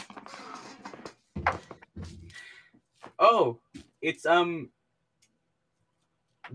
[3.18, 3.58] Oh,
[4.02, 4.70] it's um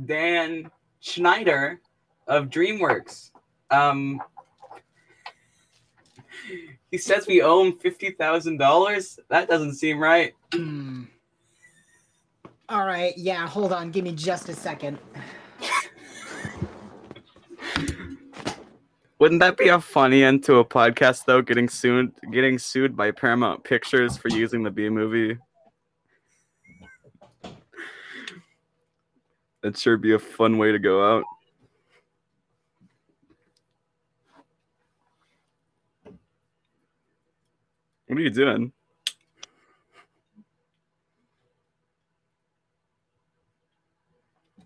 [0.06, 0.72] Dan
[1.04, 1.82] Schneider
[2.28, 3.32] of DreamWorks.
[3.70, 4.22] Um,
[6.92, 9.20] he says we owe him fifty thousand dollars.
[9.30, 10.34] That doesn't seem right.
[10.54, 11.04] Hmm.
[12.70, 13.92] All right, yeah, hold on.
[13.92, 14.98] Give me just a second.
[19.20, 21.42] Wouldn't that be a funny end to a podcast though?
[21.42, 25.38] Getting sued, getting sued by Paramount Pictures for using the B movie.
[29.64, 31.24] That'd sure be a fun way to go out.
[38.08, 38.74] What are you doing?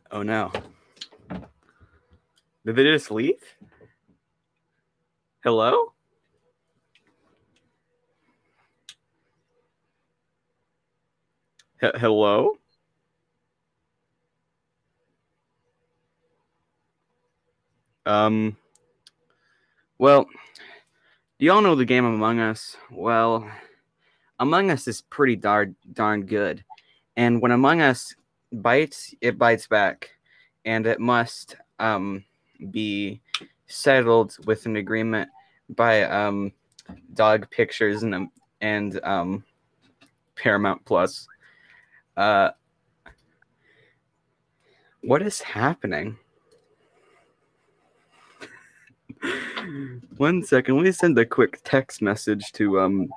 [0.10, 0.52] Oh no.
[2.66, 3.36] Did they just leave?
[5.44, 5.94] Hello?
[11.84, 12.58] H- hello?
[18.08, 18.56] Um,
[19.98, 20.28] well,
[21.38, 22.78] do y'all know the game Among Us?
[22.90, 23.50] Well,
[24.40, 26.64] Among Us is pretty darn darn good,
[27.18, 28.16] and when Among Us
[28.54, 30.12] bites, it bites back,
[30.64, 32.24] and it must um
[32.72, 33.20] be
[33.68, 35.30] settled with an agreement
[35.76, 36.54] by um
[37.14, 38.30] Dog Pictures and
[38.62, 39.44] and um
[40.36, 41.28] Paramount Plus.
[42.16, 42.52] Uh,
[45.02, 46.18] what is happening?
[50.18, 53.08] One second, let me send a quick text message to um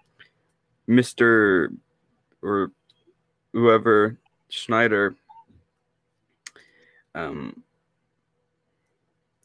[0.89, 1.75] Mr.
[2.43, 2.73] or
[3.53, 4.17] whoever
[4.49, 5.15] Schneider.
[7.15, 7.63] Um,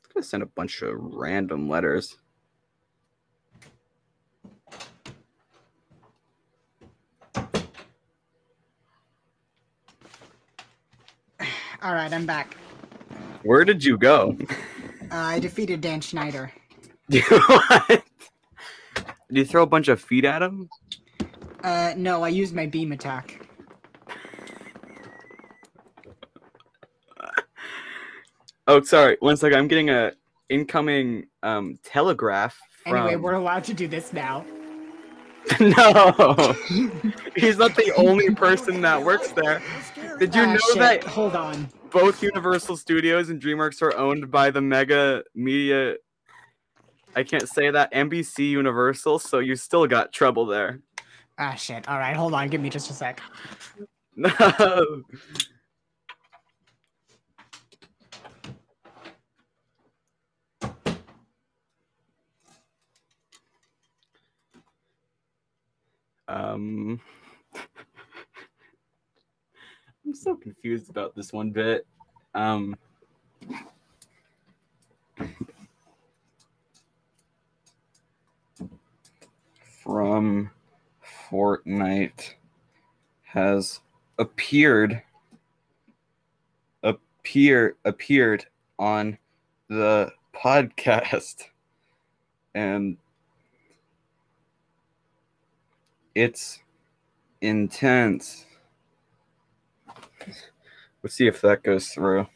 [0.04, 2.18] I'm gonna send a bunch of random letters.
[11.82, 12.56] All right, I'm back.
[13.44, 14.36] Where did you go?
[15.16, 16.52] Uh, I defeated Dan Schneider.
[17.30, 18.04] what?
[19.30, 20.68] Did you throw a bunch of feet at him?
[21.64, 23.42] Uh, no, I used my beam attack.
[28.68, 29.16] Oh, sorry.
[29.20, 29.60] One second.
[29.60, 30.14] I'm getting a
[30.50, 32.96] incoming um telegraph from.
[32.96, 34.44] Anyway, we're allowed to do this now.
[35.60, 36.56] no,
[37.36, 39.62] he's not the only person that works there.
[40.18, 40.80] Did you Ah, know shit.
[40.80, 41.70] that Hold on.
[41.92, 45.96] Both Universal Studios and DreamWorks are owned by the mega media?
[47.16, 50.82] I can't say that NBC Universal, so you still got trouble there.
[51.38, 51.88] Ah, shit.
[51.88, 52.50] All right, hold on.
[52.50, 53.22] Give me just a sec.
[54.16, 54.30] No.
[66.28, 67.00] Um.
[70.06, 71.88] I'm so confused about this one bit.
[72.36, 72.76] Um,
[79.86, 80.50] from
[81.30, 82.34] Fortnite
[83.24, 83.82] has
[84.20, 85.02] appeared
[86.84, 88.46] appear appeared
[88.80, 89.18] on
[89.68, 91.46] the podcast
[92.54, 92.98] and
[96.14, 96.60] it's
[97.42, 98.45] intense
[101.04, 102.28] let's see if that goes through.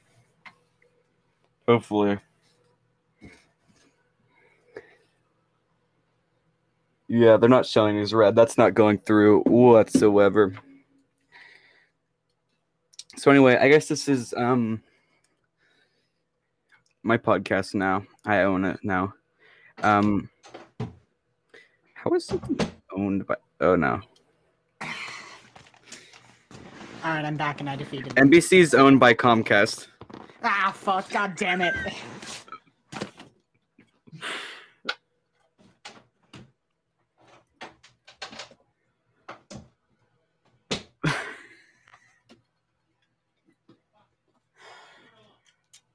[1.68, 2.20] Hopefully.
[7.08, 8.36] Yeah they're not showing as red.
[8.36, 10.54] That's not going through whatsoever.
[13.18, 14.82] So anyway i guess this is um
[17.04, 18.04] my podcast now.
[18.26, 19.14] I own it now.
[19.82, 20.30] Um
[21.94, 24.02] how is it owned by oh no
[27.04, 28.14] All right, I'm back and I defeated.
[28.16, 29.88] nbc is owned by comcast
[30.44, 31.10] Ah, fuck!
[31.12, 31.74] God damn it!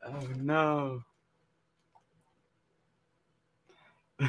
[0.06, 1.02] oh no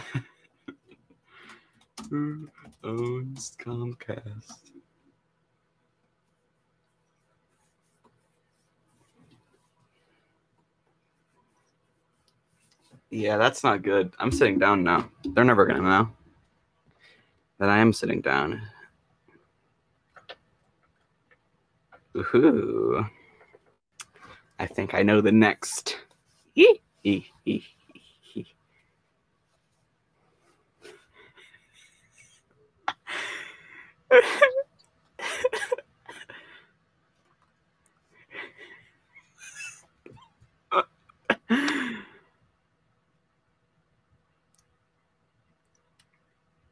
[2.10, 2.50] who
[2.84, 4.75] owns comcast
[13.16, 14.14] Yeah, that's not good.
[14.20, 15.10] I'm sitting down now.
[15.24, 16.10] They're never gonna know
[17.60, 18.62] that I am sitting down.
[22.18, 23.06] Ooh.
[24.60, 25.98] I think I know the next
[26.54, 26.82] hee.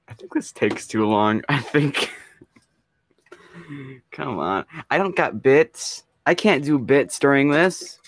[0.06, 1.44] I think this takes too long.
[1.48, 2.12] I think.
[4.12, 4.66] Come on.
[4.90, 6.04] I don't got bits.
[6.26, 8.00] I can't do bits during this.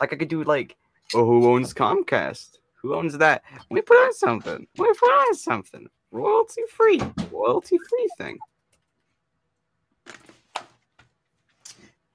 [0.00, 0.76] Like I could do like,
[1.14, 2.58] oh, who owns Comcast?
[2.82, 3.42] Who owns that?
[3.52, 4.66] Let me put on something.
[4.78, 5.86] Let me put on something.
[6.10, 7.00] Royalty free.
[7.30, 8.38] Royalty free thing.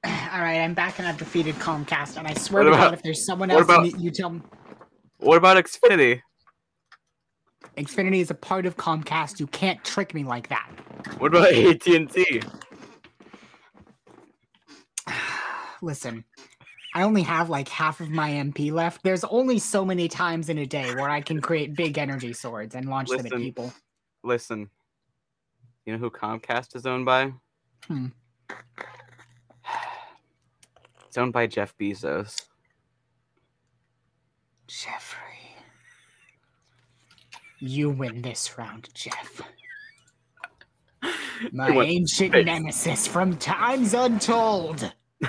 [0.03, 2.93] All right, I'm back and I've defeated Comcast, and I swear What to about- God,
[2.95, 4.41] if there's someone else, about- you, you tell me.
[5.17, 6.21] What about Xfinity?
[7.77, 9.39] Xfinity is a part of Comcast.
[9.39, 10.69] You can't trick me like that.
[11.17, 12.41] What about AT and T?
[15.81, 16.23] Listen,
[16.93, 19.03] I only have like half of my MP left.
[19.03, 22.75] There's only so many times in a day where I can create big energy swords
[22.75, 23.73] and launch them at people.
[24.23, 24.69] Listen.
[25.85, 27.33] You know who Comcast is owned by?
[27.87, 28.07] Hmm.
[31.07, 32.45] It's owned by Jeff Bezos.
[34.67, 35.34] Jeffrey.
[37.65, 39.41] You win this round, Jeff.
[41.51, 42.45] My ancient space.
[42.45, 44.93] nemesis from times untold.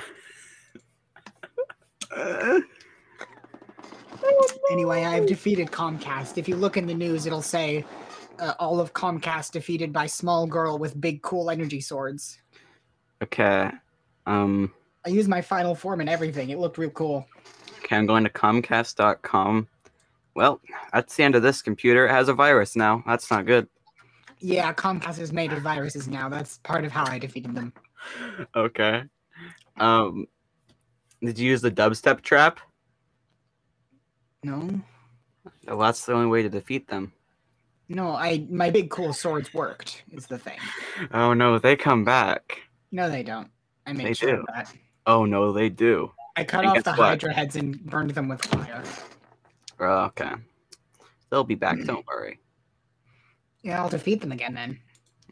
[4.73, 6.39] Anyway, I've defeated Comcast.
[6.39, 7.85] If you look in the news, it'll say
[8.41, 12.39] uh, all of Comcast defeated by small girl with big cool energy swords.
[13.23, 13.71] Okay.
[14.27, 14.73] Um.
[15.07, 16.51] I used my final form and everything.
[16.51, 17.27] It looked real cool.
[17.85, 19.69] Okay, I'm going to Comcast.com.
[20.37, 20.61] Well,
[20.93, 22.07] that's the end of this computer.
[22.07, 23.03] It has a virus now.
[23.07, 23.67] That's not good.
[24.39, 26.29] Yeah, Comcast is made of viruses now.
[26.29, 27.73] That's part of how I defeated them.
[28.55, 29.03] Okay.
[29.81, 30.27] Um.
[31.23, 32.61] Did you use the dubstep trap?
[34.45, 34.81] No,
[35.67, 37.13] Well, that's the only way to defeat them.
[37.89, 40.05] no, I my big cool swords worked.
[40.13, 40.59] Is the thing.
[41.13, 42.61] Oh no, they come back.
[42.93, 43.49] No, they don't.
[43.87, 44.41] I made They sure do.
[44.43, 44.73] of that.
[45.07, 46.13] Oh no, they do.
[46.37, 47.09] I cut And off the what?
[47.09, 48.85] Hydra heads and burned them with fire.
[49.81, 50.31] Oh, okay.
[51.31, 51.79] They'll be back.
[51.85, 52.39] Don't worry.
[53.63, 54.79] Yeah, I'll defeat them again then.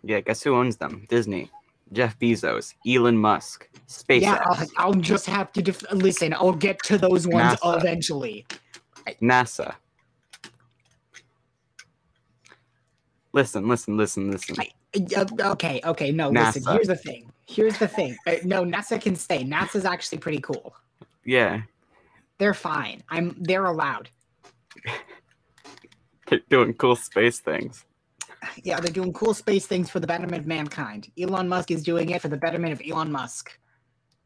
[0.03, 1.07] Yeah, guess who owns them?
[1.09, 1.51] Disney,
[1.93, 4.21] Jeff Bezos, Elon Musk, SpaceX.
[4.23, 6.35] Yeah, I'll, I'll just have to def- listen.
[6.35, 7.79] I'll get to those ones NASA.
[7.79, 8.47] eventually.
[9.23, 9.75] NASA.
[13.33, 14.57] Listen, listen, listen, listen.
[14.59, 14.71] I-
[15.17, 16.63] Uh, okay, okay, no, listen.
[16.63, 16.73] NASA.
[16.75, 17.33] Here's the thing.
[17.47, 18.17] Here's the thing.
[18.27, 19.43] Uh, no, NASA can stay.
[19.45, 20.75] NASA's actually pretty cool.
[21.25, 21.63] Yeah,
[22.39, 23.03] They're fine.
[23.09, 23.35] I'm.
[23.41, 24.09] They're allowed.
[26.29, 27.85] They're doing cool space things.
[28.63, 31.11] Yeah, they're doing cool space things for the betterment of mankind.
[31.19, 33.59] Elon Musk is doing it for the betterment of Elon Musk.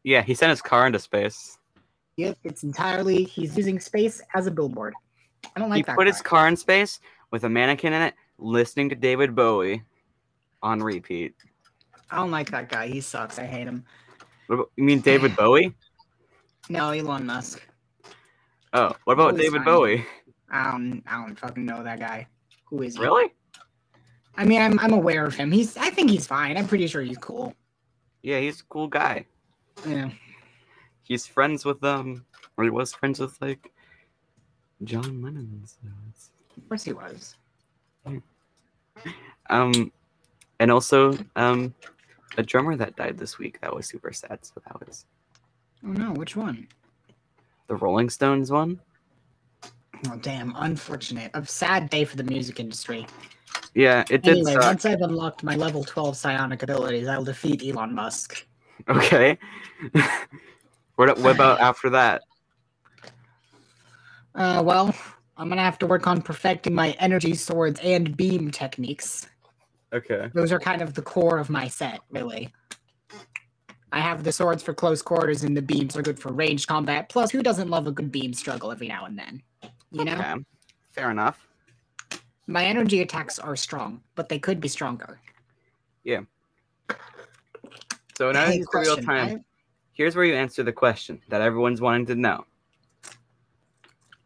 [0.03, 1.57] Yeah, he sent his car into space.
[2.17, 3.23] Yep, it's entirely.
[3.23, 4.93] He's using space as a billboard.
[5.55, 5.95] I don't like he that.
[5.95, 6.99] put his car in space
[7.31, 9.83] with a mannequin in it, listening to David Bowie
[10.61, 11.33] on repeat.
[12.11, 12.87] I don't like that guy.
[12.87, 13.39] He sucks.
[13.39, 13.85] I hate him.
[14.47, 15.73] What about, you mean David Bowie?
[16.69, 17.61] No, Elon Musk.
[18.73, 19.65] Oh, what about Bowie's David fine.
[19.65, 20.05] Bowie?
[20.51, 22.27] I don't, I don't fucking know that guy.
[22.65, 23.01] Who is he?
[23.01, 23.33] Really?
[24.35, 25.51] I mean, I'm, I'm aware of him.
[25.51, 26.57] He's, I think he's fine.
[26.57, 27.53] I'm pretty sure he's cool.
[28.21, 29.25] Yeah, he's a cool guy.
[29.87, 30.09] Yeah.
[31.03, 32.25] He's friends with um,
[32.57, 33.71] or he was friends with like
[34.83, 35.61] John Lennon.
[35.65, 35.77] So
[36.09, 37.35] it's, Of course he was.
[39.49, 39.91] um,
[40.59, 41.73] and also um,
[42.37, 43.59] a drummer that died this week.
[43.61, 44.45] That was super sad.
[44.45, 45.05] So that was
[45.83, 46.67] Oh no, which one?
[47.67, 48.79] the Rolling Stones one.
[50.07, 51.31] Oh damn, unfortunate.
[51.33, 53.05] A sad day for the music industry.
[53.75, 54.63] Yeah, it did Anyway, suck.
[54.63, 58.45] once I've unlocked my level 12 psionic abilities, I'll defeat Elon Musk.
[58.87, 59.37] Okay.
[60.95, 62.23] what what about after that?
[64.35, 64.95] Uh, well,
[65.37, 69.27] I'm gonna have to work on perfecting my energy swords and beam techniques.
[69.91, 70.29] Okay.
[70.33, 72.49] Those are kind of the core of my set, really.
[73.91, 77.09] I have the swords for close quarters and the beams are good for ranged combat.
[77.09, 79.41] Plus, who doesn't love a good beam struggle every now and then?
[79.91, 80.13] You know?
[80.13, 80.35] Okay.
[80.91, 81.45] Fair enough.
[82.47, 85.19] My energy attacks are strong, but they could be stronger.
[86.03, 86.21] Yeah.
[88.17, 89.45] So now Hey, it's real time.
[89.93, 92.45] Here's where you answer the question that everyone's wanting to know.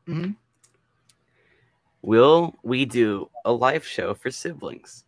[0.08, 0.36] Mhm.
[2.02, 5.06] Will we do a live show for siblings?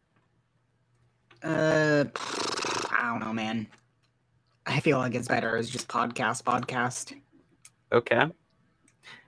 [1.44, 3.68] Uh, I don't know, man.
[4.66, 7.16] I feel like it's better as just podcast, podcast.
[7.92, 8.32] Okay.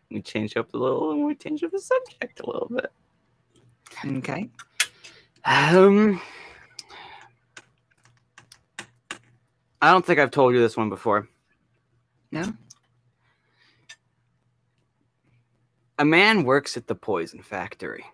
[0.10, 1.12] We change up a little.
[1.12, 2.92] and We change up the subject a little bit.
[4.06, 4.50] Okay.
[5.46, 6.22] Um,
[9.82, 11.28] I don't think I've told you this one before.
[12.32, 12.54] No?
[16.00, 18.06] A man works at the poison factory.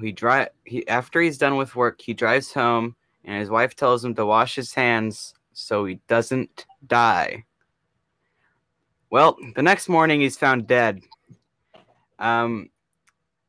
[0.00, 4.04] He drive he after he's done with work, he drives home and his wife tells
[4.04, 7.45] him to wash his hands so he doesn't die.
[9.10, 11.02] Well, the next morning he's found dead.
[12.18, 12.70] Um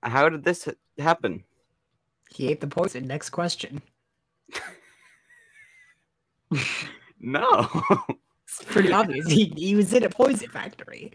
[0.03, 1.43] how did this happen?
[2.30, 3.08] He ate the poison.
[3.08, 3.82] Next question.
[7.20, 7.68] No.
[8.49, 9.28] It's pretty obvious.
[9.28, 11.12] He, he was in a poison factory.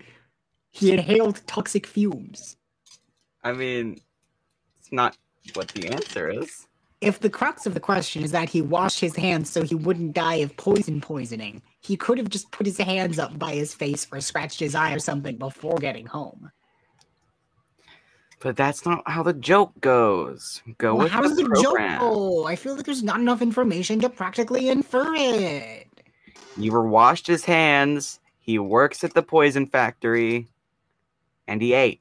[0.71, 2.59] He inhaled toxic fumes.
[3.43, 4.03] I mean,
[4.79, 5.17] it's not
[5.55, 6.67] what the answer is.
[7.03, 10.13] If the crux of the question is that he washed his hands so he wouldn't
[10.13, 14.07] die of poison poisoning, he could have just put his hands up by his face
[14.13, 16.53] or scratched his eye or something before getting home.
[18.39, 20.63] But that's not how the joke goes.
[20.79, 22.47] Go Well, with how the does the joke go?
[22.47, 25.89] I feel like there's not enough information to practically infer it.
[26.57, 28.21] He were washed his hands.
[28.39, 30.47] He works at the poison factory,
[31.49, 32.01] and he ate.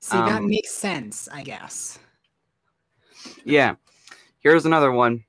[0.00, 1.98] See, that um, makes sense, I guess.
[3.44, 3.74] Yeah.
[4.40, 5.24] Here's another one.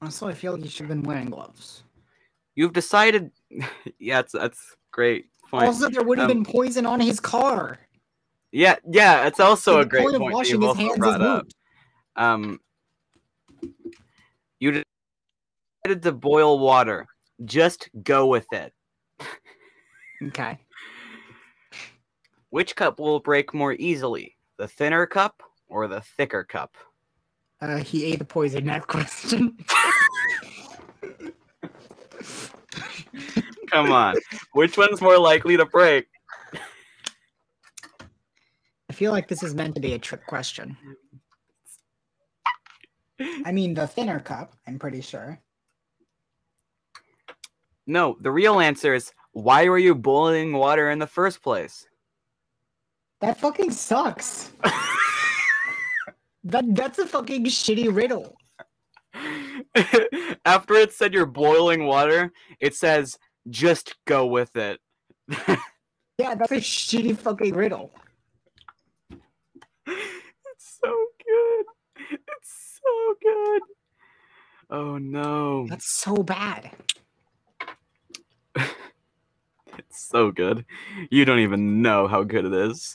[0.00, 1.82] Also, I feel like you should have been wearing gloves.
[2.54, 3.32] You've decided.
[3.98, 5.66] yeah, that's that's great point.
[5.66, 7.78] Also, there would have Um, been poison on his car.
[8.52, 11.46] yeah, yeah, it's also So a great point point washing his hands is up.
[12.14, 12.60] Um,
[14.60, 14.84] you
[15.82, 17.08] decided to boil water.
[17.44, 18.72] Just go with it.
[20.22, 20.58] Okay.
[22.54, 26.76] Which cup will break more easily, the thinner cup or the thicker cup?
[27.60, 28.66] Uh, he ate the poison.
[28.66, 29.58] Next question.
[33.72, 34.14] Come on,
[34.52, 36.06] which one's more likely to break?
[38.88, 40.76] I feel like this is meant to be a trick question.
[43.44, 45.40] I mean, the thinner cup, I'm pretty sure.
[47.88, 51.88] No, the real answer is why were you boiling water in the first place?
[53.24, 54.52] That fucking sucks.
[56.44, 58.36] that that's a fucking shitty riddle.
[60.44, 63.16] After it said you're boiling water, it says
[63.48, 64.78] just go with it.
[66.16, 67.90] Yeah, that's a shitty fucking riddle.
[69.10, 71.64] It's so good.
[72.12, 73.62] It's so good.
[74.70, 75.66] Oh no.
[75.68, 76.70] That's so bad.
[79.76, 80.64] It's so good.
[81.10, 82.94] You don't even know how good it is.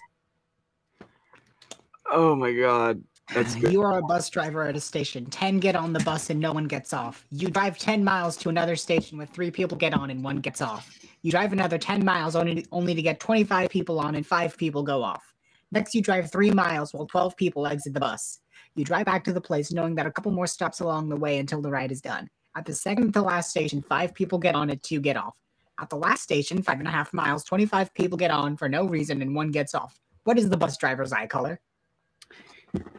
[2.11, 3.03] Oh my god.
[3.33, 3.73] That's uh, good.
[3.73, 5.25] You are a bus driver at a station.
[5.27, 7.25] 10 get on the bus and no one gets off.
[7.29, 10.61] You drive 10 miles to another station where three people get on and one gets
[10.61, 10.97] off.
[11.21, 14.83] You drive another 10 miles only, only to get 25 people on and five people
[14.83, 15.33] go off.
[15.71, 18.39] Next, you drive three miles while 12 people exit the bus.
[18.75, 21.37] You drive back to the place knowing that a couple more stops along the way
[21.37, 22.29] until the ride is done.
[22.55, 25.35] At the second to last station, five people get on and two get off.
[25.79, 28.85] At the last station, five and a half miles, 25 people get on for no
[28.85, 29.99] reason and one gets off.
[30.23, 31.59] What is the bus driver's eye color?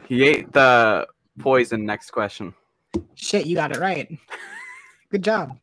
[0.07, 1.07] He ate the
[1.39, 1.85] poison.
[1.85, 2.53] Next question.
[3.15, 4.09] Shit, you got it right.
[5.09, 5.57] Good job.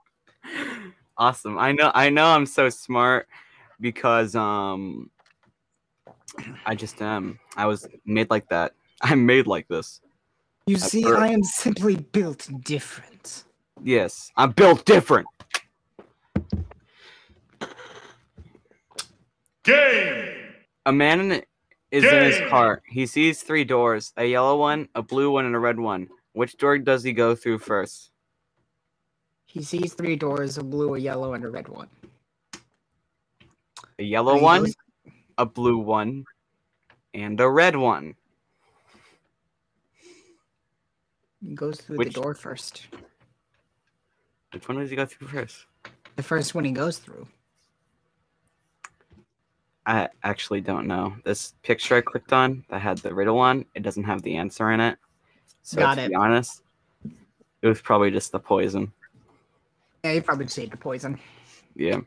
[1.17, 1.59] Awesome.
[1.59, 1.91] I know.
[1.95, 2.27] I know.
[2.27, 3.29] I'm so smart
[3.81, 5.11] because um,
[6.65, 7.39] I just am.
[7.57, 8.73] I was made like that.
[9.03, 10.01] I'm made like this.
[10.67, 11.23] You That's see, correct.
[11.23, 13.45] I am simply built different.
[13.83, 15.27] Yes, I'm built different.
[19.63, 20.35] Game.
[20.87, 21.43] A man
[21.91, 22.49] is in his Game.
[22.49, 22.83] car.
[22.87, 26.09] He sees three doors: a yellow one, a blue one, and a red one.
[26.33, 28.11] Which door does he go through first?
[29.47, 31.89] He sees three doors, a blue, a yellow, and a red one.
[33.99, 34.77] A yellow He one, goes-
[35.39, 36.25] a blue one,
[37.15, 38.15] and a red one.
[41.45, 42.89] He goes through Which- the door first.
[44.53, 45.67] Which one does he go through first?
[46.17, 47.27] The first one he goes through.
[49.89, 51.17] I actually don't know.
[51.25, 54.71] This picture I clicked on that had the riddle on, it doesn't have the answer
[54.71, 54.99] in it.
[55.63, 56.09] So Got to it.
[56.11, 56.63] be honest,
[57.63, 58.93] it was probably just the poison.
[60.05, 61.19] Yeah, you probably just saved the poison.
[61.75, 62.01] Yeah.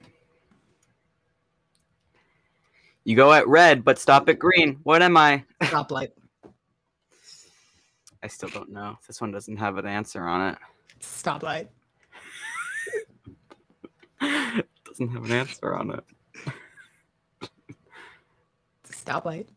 [3.03, 4.79] You go at red, but stop at green.
[4.83, 5.43] What am I?
[5.63, 6.09] Stoplight.
[8.21, 8.99] I still don't know.
[9.07, 10.59] This one doesn't have an answer on it.
[10.99, 11.69] Stoplight.
[14.85, 16.03] doesn't have an answer on it.
[19.03, 19.47] Stoplight.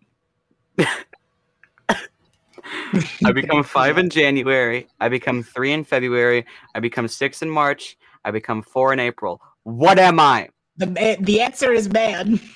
[3.24, 4.88] I become five in January.
[5.01, 6.47] I become three in February.
[6.74, 7.97] I become six in March.
[8.24, 9.40] I become four in April.
[9.64, 10.49] What am I?
[10.76, 12.40] The the answer is man.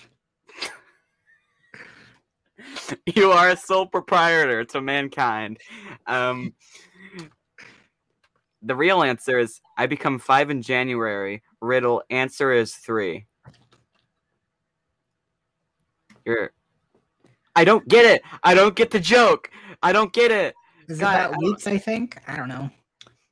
[3.14, 5.59] You are a sole proprietor to mankind.
[6.07, 6.55] Um,
[8.62, 11.43] the real answer is I become five in January.
[11.61, 13.26] Riddle answer is three.
[16.24, 16.53] You're.
[17.59, 18.23] I don't get it.
[18.45, 19.51] I don't get the joke.
[19.83, 20.55] I don't get it.
[20.89, 21.67] Is God, I that don't- weeks?
[21.67, 22.17] I think.
[22.29, 22.71] I don't know.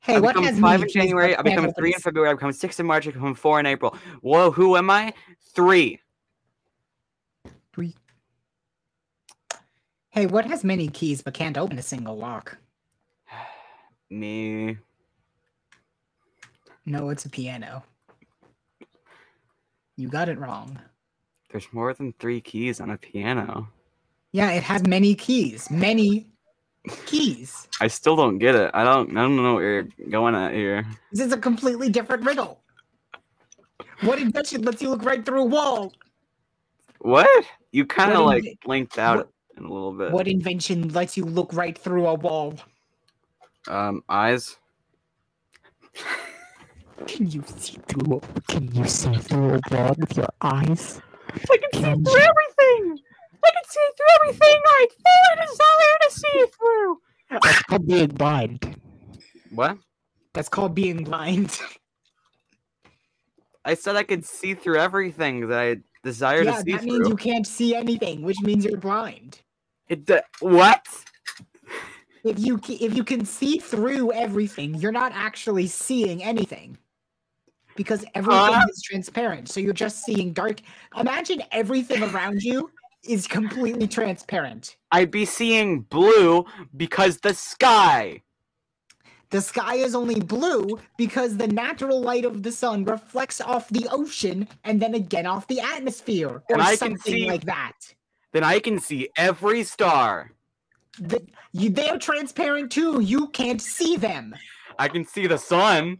[0.01, 1.37] Hey, I what become has five in January.
[1.37, 2.31] I become three in February.
[2.31, 3.07] I become six in March.
[3.07, 3.97] I become four in April.
[4.23, 5.13] Whoa, who am I?
[5.55, 6.01] Three.
[7.73, 7.95] Three.
[10.11, 12.59] Hey, what has many keys but can't open a single lock?
[14.11, 14.79] Me.
[16.85, 17.85] No, it's a piano.
[19.97, 20.81] You got it wrong.
[21.51, 23.69] There's more than three keys on a piano.
[24.33, 25.71] Yeah, it has many keys.
[25.71, 26.27] Many
[27.07, 27.69] keys.
[27.81, 28.71] I still don't get it.
[28.75, 29.11] I don't.
[29.17, 30.85] I don't know what you're going at here.
[31.13, 32.61] This is a completely different riddle.
[34.03, 35.93] What invention lets you look right through a wall?
[37.01, 37.29] What?
[37.73, 40.13] You kind of like inve- blinked out what- in a little bit.
[40.13, 42.55] What invention lets you look right through a wall?
[43.69, 44.57] Um, eyes.
[47.07, 48.21] Can you see through?
[48.49, 51.01] Can you see through a wall with your eyes?
[51.51, 52.99] I can Can see through everything.
[53.47, 57.01] I can see through everything I fully desire to see through.
[57.31, 58.77] That's called being blind.
[59.51, 59.79] What?
[60.35, 61.59] That's called being blind.
[63.65, 66.93] I said I could see through everything that I desire yeah, to see that through.
[66.93, 69.41] means you can't see anything, which means you're blind.
[69.89, 70.87] It d- what?
[72.23, 76.79] If you if you can see through everything, you're not actually seeing anything.
[77.77, 78.67] Because everything Huh?
[78.71, 80.61] is transparent, so you're just seeing dark.
[80.99, 82.71] Imagine everything around you
[83.09, 84.77] is completely transparent.
[84.93, 86.45] I'd be seeing blue
[86.77, 88.23] because the sky.
[89.31, 93.89] The sky is only blue because the natural light of the sun reflects off the
[93.91, 97.73] ocean and then again off the atmosphere, or And I can something see- like that.
[98.33, 100.31] Then I can see every star.
[101.01, 103.01] The, you, they're transparent too.
[103.01, 104.35] You can't see them.
[104.79, 105.99] I can see the sun.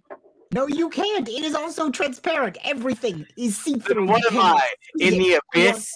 [0.53, 1.29] No, you can't.
[1.29, 2.59] It is also transparent.
[2.65, 3.95] Everything is see-through.
[3.95, 4.69] Then what am I?
[5.01, 5.91] In the abyss?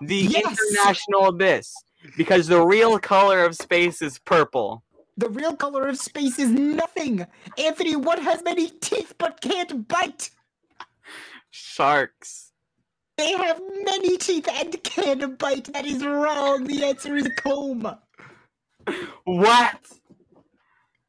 [0.00, 0.58] The Yes.
[0.58, 1.74] international abyss.
[2.16, 4.84] Because the real color of space is purple.
[5.16, 7.26] The real color of space is nothing.
[7.58, 10.30] Anthony, what has many teeth but can't bite?
[11.50, 12.52] Sharks.
[13.16, 15.72] They have many teeth and can't bite.
[15.72, 16.64] That is wrong.
[16.64, 17.96] The answer is a comb.
[19.24, 19.80] What?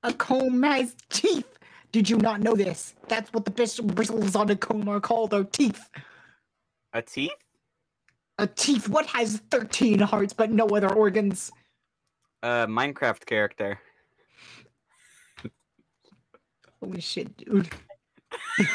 [0.03, 1.57] A comb has teeth.
[1.91, 2.95] Did you not know this?
[3.07, 5.89] That's what the bris- bristles on a comb are called, are teeth.
[6.93, 7.31] A teeth?
[8.39, 8.87] A teeth.
[8.87, 11.51] What has 13 hearts but no other organs?
[12.43, 13.79] Uh, Minecraft character.
[16.79, 17.69] Holy shit, dude.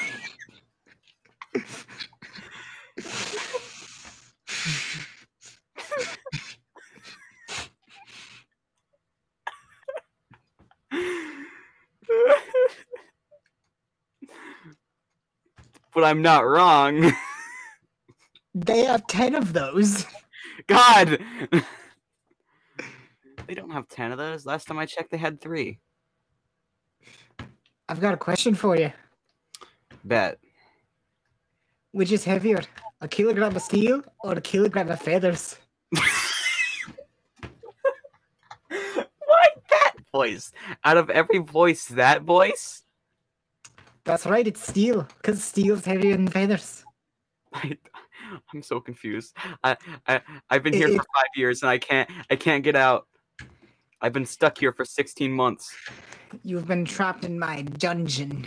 [15.94, 17.12] but I'm not wrong.
[18.54, 20.06] They have 10 of those.
[20.66, 21.18] God.
[23.46, 24.44] they don't have 10 of those.
[24.46, 25.78] Last time I checked, they had three.
[27.88, 28.92] I've got a question for you.
[30.04, 30.38] Bet.
[31.92, 32.62] Which is heavier,
[33.00, 35.58] a kilogram of steel or a kilogram of feathers?
[35.90, 36.00] Why
[39.70, 40.52] that voice?
[40.84, 42.82] Out of every voice, that voice?
[44.04, 46.84] That's right, it's steel, because steel's heavier than feathers.
[47.52, 47.76] I,
[48.54, 49.36] I'm so confused.
[49.62, 49.76] I,
[50.06, 50.20] I
[50.50, 53.06] I've been here It- for five years and I can't I can't get out.
[54.00, 55.72] I've been stuck here for 16 months.
[56.42, 58.46] You've been trapped in my dungeon.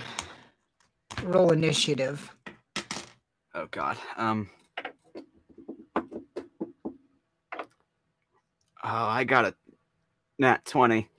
[1.23, 2.29] Roll initiative.
[3.53, 3.97] Oh God.
[4.17, 4.49] Um.
[8.87, 9.55] Oh, I got a
[10.37, 11.09] nat 20.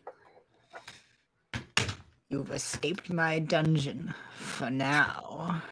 [2.28, 5.62] You've escaped my dungeon for now.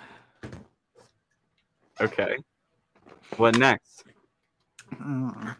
[2.00, 2.36] Okay.
[3.36, 4.04] What next?
[4.94, 5.56] Mm.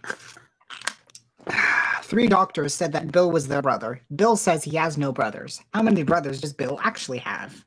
[2.03, 4.01] Three doctors said that Bill was their brother.
[4.15, 5.61] Bill says he has no brothers.
[5.73, 7.65] How many brothers does Bill actually have?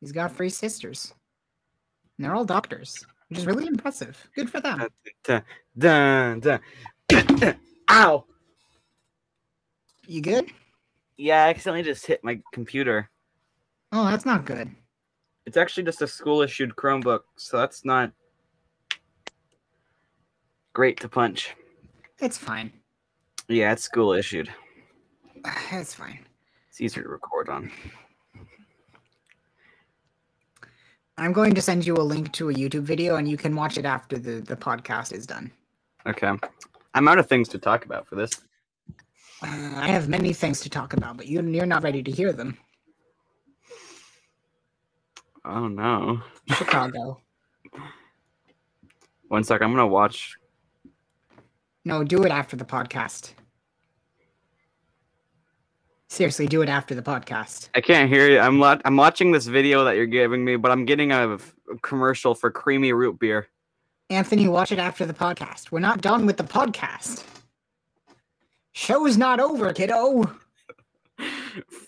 [0.00, 1.12] he's got three sisters.
[2.16, 4.16] And they're all doctors, which is really impressive.
[4.34, 4.88] Good for them.
[5.24, 5.42] Dun,
[5.76, 7.56] dun, dun.
[7.90, 8.24] Ow!
[10.06, 10.50] You good?
[11.18, 13.10] Yeah, I accidentally just hit my computer.
[13.92, 14.70] Oh, that's not good.
[15.44, 18.12] It's actually just a school issued Chromebook, so that's not
[20.72, 21.54] great to punch.
[22.20, 22.72] It's fine.
[23.48, 24.48] Yeah, it's school issued.
[25.72, 26.20] It's fine.
[26.68, 27.70] It's easier to record on.
[31.20, 33.76] I'm going to send you a link to a YouTube video and you can watch
[33.76, 35.52] it after the, the podcast is done.
[36.06, 36.32] Okay.
[36.94, 38.32] I'm out of things to talk about for this.
[39.42, 42.32] Uh, I have many things to talk about, but you, you're not ready to hear
[42.32, 42.56] them.
[45.44, 46.22] Oh no.
[46.48, 47.20] Chicago.
[49.28, 50.36] One sec, I'm gonna watch.
[51.84, 53.32] No, do it after the podcast.
[56.10, 57.68] Seriously, do it after the podcast.
[57.76, 58.40] I can't hear you.
[58.40, 58.82] I'm lot.
[58.84, 61.38] I'm watching this video that you're giving me, but I'm getting a, a
[61.82, 63.46] commercial for creamy root beer.
[64.10, 65.70] Anthony, watch it after the podcast.
[65.70, 67.24] We're not done with the podcast.
[68.72, 70.36] Show's not over, kiddo.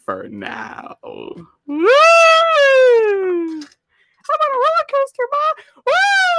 [0.04, 0.98] For now.
[1.02, 1.26] Woo!
[1.66, 1.80] I'm
[4.38, 5.82] on a roller coaster, ma.
[5.84, 6.31] Woo!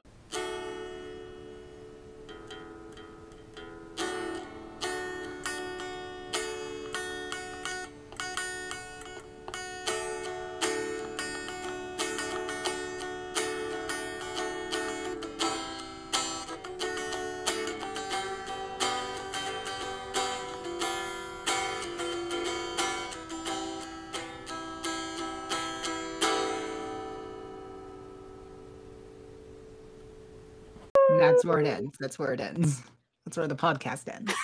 [31.43, 31.97] That's where it ends.
[31.99, 32.81] That's where it ends.
[33.25, 34.33] That's where the podcast ends.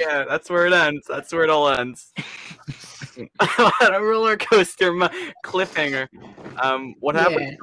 [0.00, 1.06] Yeah, that's where it ends.
[1.08, 2.12] That's where it all ends.
[3.18, 4.92] on a roller coaster
[5.44, 6.08] cliffhanger.
[6.62, 7.58] Um, what happened